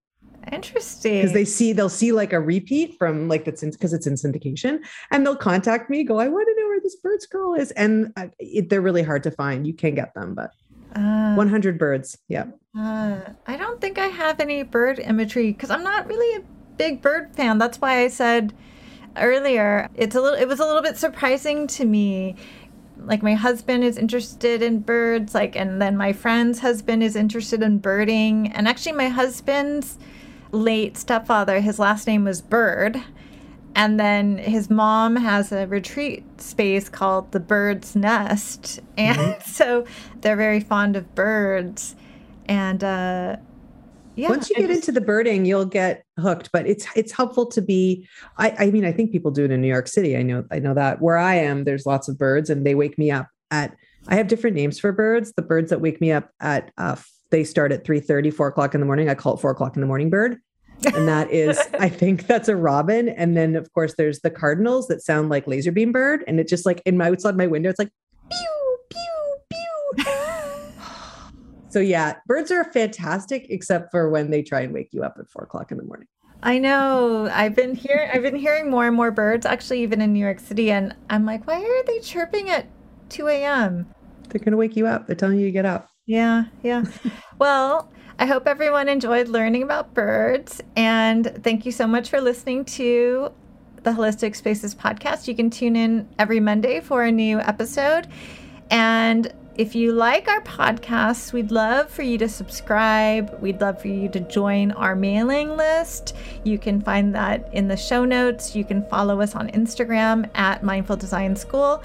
Interesting. 0.52 1.18
Because 1.18 1.32
they 1.32 1.44
see 1.44 1.72
they'll 1.72 1.88
see 1.88 2.12
like 2.12 2.32
a 2.32 2.40
repeat 2.40 2.96
from 2.98 3.28
like 3.28 3.44
that's 3.44 3.62
in 3.62 3.70
because 3.70 3.92
it's 3.92 4.06
in 4.06 4.14
syndication, 4.14 4.78
and 5.10 5.26
they'll 5.26 5.36
contact 5.36 5.90
me. 5.90 6.04
Go, 6.04 6.18
I 6.18 6.28
want 6.28 6.46
to 6.48 6.60
know 6.60 6.68
where 6.68 6.80
this 6.80 6.96
bird 6.96 7.20
scroll 7.20 7.54
is, 7.54 7.72
and 7.72 8.12
uh, 8.16 8.28
it, 8.38 8.70
they're 8.70 8.80
really 8.80 9.02
hard 9.02 9.22
to 9.24 9.30
find. 9.30 9.66
You 9.66 9.74
can 9.74 9.94
get 9.94 10.14
them, 10.14 10.34
but 10.34 10.50
uh, 10.94 11.34
100 11.34 11.78
birds. 11.78 12.16
Yeah. 12.28 12.46
Uh, 12.78 13.20
I 13.46 13.56
don't 13.56 13.80
think 13.80 13.98
I 13.98 14.06
have 14.06 14.38
any 14.40 14.62
bird 14.62 14.98
imagery 15.00 15.52
because 15.52 15.70
I'm 15.70 15.82
not 15.82 16.06
really 16.06 16.36
a 16.36 16.44
big 16.76 17.02
bird 17.02 17.34
fan. 17.34 17.58
That's 17.58 17.80
why 17.80 18.02
I 18.02 18.08
said 18.08 18.54
earlier 19.16 19.88
it's 19.94 20.14
a 20.14 20.20
little. 20.20 20.38
It 20.38 20.46
was 20.46 20.60
a 20.60 20.64
little 20.64 20.82
bit 20.82 20.96
surprising 20.96 21.66
to 21.68 21.84
me 21.84 22.36
like 22.98 23.22
my 23.22 23.34
husband 23.34 23.84
is 23.84 23.98
interested 23.98 24.62
in 24.62 24.80
birds 24.80 25.34
like 25.34 25.54
and 25.54 25.82
then 25.82 25.96
my 25.96 26.12
friend's 26.12 26.60
husband 26.60 27.02
is 27.02 27.14
interested 27.14 27.62
in 27.62 27.78
birding 27.78 28.50
and 28.52 28.66
actually 28.66 28.92
my 28.92 29.08
husband's 29.08 29.98
late 30.52 30.96
stepfather, 30.96 31.60
his 31.60 31.78
last 31.78 32.06
name 32.06 32.24
was 32.24 32.40
Bird. 32.40 33.02
And 33.74 34.00
then 34.00 34.38
his 34.38 34.70
mom 34.70 35.16
has 35.16 35.52
a 35.52 35.66
retreat 35.66 36.24
space 36.40 36.88
called 36.88 37.32
the 37.32 37.40
Bird's 37.40 37.94
Nest. 37.94 38.80
And 38.96 39.18
mm-hmm. 39.18 39.50
so 39.50 39.84
they're 40.22 40.36
very 40.36 40.60
fond 40.60 40.96
of 40.96 41.14
birds. 41.14 41.94
And 42.46 42.82
uh, 42.82 43.36
yeah, 44.14 44.30
once 44.30 44.48
you 44.48 44.56
get 44.56 44.68
just, 44.68 44.88
into 44.88 44.98
the 44.98 45.04
birding, 45.04 45.44
you'll 45.44 45.66
get 45.66 46.04
hooked. 46.18 46.50
But 46.50 46.66
it's 46.66 46.86
it's 46.96 47.12
helpful 47.12 47.44
to 47.50 47.60
be. 47.60 48.08
I, 48.38 48.54
I 48.58 48.70
mean, 48.70 48.86
I 48.86 48.92
think 48.92 49.12
people 49.12 49.30
do 49.30 49.44
it 49.44 49.50
in 49.50 49.60
New 49.60 49.68
York 49.68 49.86
City. 49.86 50.16
I 50.16 50.22
know 50.22 50.44
I 50.50 50.58
know 50.58 50.72
that 50.72 51.02
where 51.02 51.18
I 51.18 51.34
am, 51.34 51.64
there's 51.64 51.84
lots 51.84 52.08
of 52.08 52.16
birds, 52.16 52.48
and 52.48 52.64
they 52.64 52.74
wake 52.74 52.96
me 52.96 53.10
up 53.10 53.28
at. 53.50 53.76
I 54.08 54.14
have 54.14 54.28
different 54.28 54.56
names 54.56 54.78
for 54.78 54.92
birds. 54.92 55.34
The 55.36 55.42
birds 55.42 55.68
that 55.68 55.82
wake 55.82 56.00
me 56.00 56.12
up 56.12 56.30
at 56.40 56.70
uh, 56.78 56.96
they 57.30 57.44
start 57.44 57.72
at 57.72 57.84
3 57.84 58.00
30, 58.00 58.30
4 58.30 58.48
o'clock 58.48 58.74
in 58.74 58.80
the 58.80 58.86
morning. 58.86 59.08
I 59.08 59.14
call 59.14 59.34
it 59.34 59.40
four 59.40 59.50
o'clock 59.50 59.76
in 59.76 59.80
the 59.80 59.86
morning 59.86 60.10
bird 60.10 60.38
and 60.84 61.08
that 61.08 61.30
is 61.30 61.58
i 61.80 61.88
think 61.88 62.26
that's 62.26 62.48
a 62.48 62.56
robin 62.56 63.08
and 63.08 63.36
then 63.36 63.56
of 63.56 63.72
course 63.72 63.94
there's 63.96 64.20
the 64.20 64.30
cardinals 64.30 64.88
that 64.88 65.02
sound 65.02 65.28
like 65.28 65.46
laser 65.46 65.72
beam 65.72 65.92
bird 65.92 66.24
and 66.26 66.38
it 66.40 66.48
just 66.48 66.66
like 66.66 66.82
in 66.84 66.96
my 66.96 67.08
outside 67.08 67.36
my 67.36 67.46
window 67.46 67.70
it's 67.70 67.78
like 67.78 67.90
pew 68.30 68.78
pew 68.90 69.36
pew 69.96 70.04
so 71.68 71.80
yeah 71.80 72.16
birds 72.26 72.50
are 72.50 72.64
fantastic 72.72 73.46
except 73.48 73.90
for 73.90 74.10
when 74.10 74.30
they 74.30 74.42
try 74.42 74.60
and 74.60 74.72
wake 74.72 74.88
you 74.92 75.02
up 75.02 75.16
at 75.18 75.28
four 75.28 75.44
o'clock 75.44 75.70
in 75.70 75.78
the 75.78 75.84
morning 75.84 76.06
I 76.42 76.58
know. 76.58 77.30
I've 77.32 77.56
been 77.56 77.74
here. 77.74 78.10
I've 78.12 78.20
been 78.20 78.36
hearing 78.36 78.70
more 78.70 78.86
and 78.86 78.94
more 78.94 79.10
birds, 79.10 79.46
actually, 79.46 79.82
even 79.82 80.02
in 80.02 80.12
New 80.12 80.20
York 80.20 80.38
City, 80.38 80.70
and 80.70 80.94
I'm 81.08 81.24
like, 81.24 81.46
why 81.46 81.60
are 81.60 81.84
they 81.84 81.98
chirping 82.00 82.50
at 82.50 82.66
2 83.08 83.26
a.m.? 83.28 83.86
They're 84.28 84.44
gonna 84.44 84.58
wake 84.58 84.76
you 84.76 84.86
up. 84.86 85.06
They're 85.06 85.16
telling 85.16 85.38
you 85.38 85.46
to 85.46 85.50
get 85.50 85.64
up. 85.64 85.88
Yeah, 86.06 86.44
yeah. 86.62 86.84
well, 87.38 87.90
I 88.18 88.26
hope 88.26 88.46
everyone 88.46 88.88
enjoyed 88.88 89.28
learning 89.28 89.62
about 89.62 89.92
birds. 89.92 90.60
And 90.76 91.40
thank 91.42 91.66
you 91.66 91.72
so 91.72 91.86
much 91.86 92.08
for 92.08 92.20
listening 92.20 92.64
to 92.66 93.32
the 93.82 93.90
Holistic 93.90 94.34
Spaces 94.36 94.74
podcast. 94.74 95.28
You 95.28 95.34
can 95.34 95.50
tune 95.50 95.76
in 95.76 96.08
every 96.18 96.40
Monday 96.40 96.80
for 96.80 97.02
a 97.02 97.12
new 97.12 97.38
episode. 97.40 98.06
And 98.70 99.32
if 99.56 99.74
you 99.74 99.92
like 99.92 100.28
our 100.28 100.42
podcast, 100.42 101.32
we'd 101.32 101.50
love 101.50 101.90
for 101.90 102.02
you 102.02 102.18
to 102.18 102.28
subscribe. 102.28 103.38
We'd 103.40 103.60
love 103.60 103.80
for 103.80 103.88
you 103.88 104.08
to 104.10 104.20
join 104.20 104.72
our 104.72 104.94
mailing 104.94 105.56
list. 105.56 106.14
You 106.44 106.58
can 106.58 106.80
find 106.80 107.14
that 107.14 107.48
in 107.54 107.68
the 107.68 107.76
show 107.76 108.04
notes. 108.04 108.54
You 108.54 108.64
can 108.64 108.86
follow 108.88 109.20
us 109.20 109.34
on 109.34 109.48
Instagram 109.48 110.28
at 110.34 110.62
Mindful 110.62 110.96
Design 110.96 111.36
School. 111.36 111.82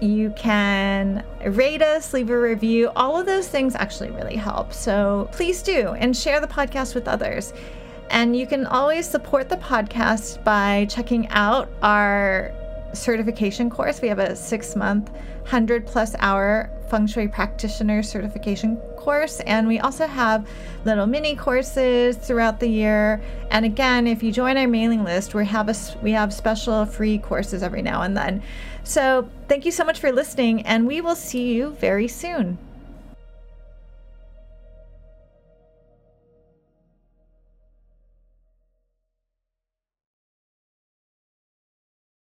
You 0.00 0.30
can 0.36 1.24
rate 1.44 1.82
us, 1.82 2.12
leave 2.12 2.30
a 2.30 2.38
review. 2.38 2.90
All 2.94 3.18
of 3.18 3.26
those 3.26 3.48
things 3.48 3.74
actually 3.74 4.10
really 4.10 4.36
help. 4.36 4.72
So 4.72 5.28
please 5.32 5.62
do 5.62 5.88
and 5.98 6.16
share 6.16 6.40
the 6.40 6.46
podcast 6.46 6.94
with 6.94 7.08
others. 7.08 7.52
And 8.10 8.36
you 8.36 8.46
can 8.46 8.64
always 8.66 9.08
support 9.08 9.48
the 9.48 9.56
podcast 9.56 10.42
by 10.44 10.86
checking 10.88 11.28
out 11.28 11.68
our 11.82 12.52
certification 12.92 13.68
course. 13.68 14.00
We 14.00 14.08
have 14.08 14.18
a 14.18 14.34
six 14.34 14.74
month, 14.74 15.10
100 15.10 15.86
plus 15.86 16.14
hour 16.18 16.70
feng 16.88 17.06
shui 17.06 17.28
practitioner 17.28 18.02
certification 18.02 18.76
course. 18.96 19.40
And 19.40 19.68
we 19.68 19.78
also 19.78 20.06
have 20.06 20.48
little 20.84 21.06
mini 21.06 21.36
courses 21.36 22.16
throughout 22.16 22.60
the 22.60 22.68
year. 22.68 23.20
And 23.50 23.64
again, 23.64 24.06
if 24.06 24.22
you 24.22 24.32
join 24.32 24.56
our 24.56 24.66
mailing 24.66 25.04
list, 25.04 25.34
we 25.34 25.44
have 25.46 25.68
a, 25.68 25.74
we 26.02 26.12
have 26.12 26.32
special 26.32 26.86
free 26.86 27.18
courses 27.18 27.62
every 27.62 27.82
now 27.82 28.02
and 28.02 28.16
then. 28.16 28.42
So 28.88 29.28
thank 29.48 29.66
you 29.66 29.70
so 29.70 29.84
much 29.84 30.00
for 30.00 30.10
listening, 30.10 30.62
and 30.62 30.86
we 30.86 31.02
will 31.02 31.14
see 31.14 31.52
you 31.52 31.76
very 31.78 32.08
soon. 32.08 32.56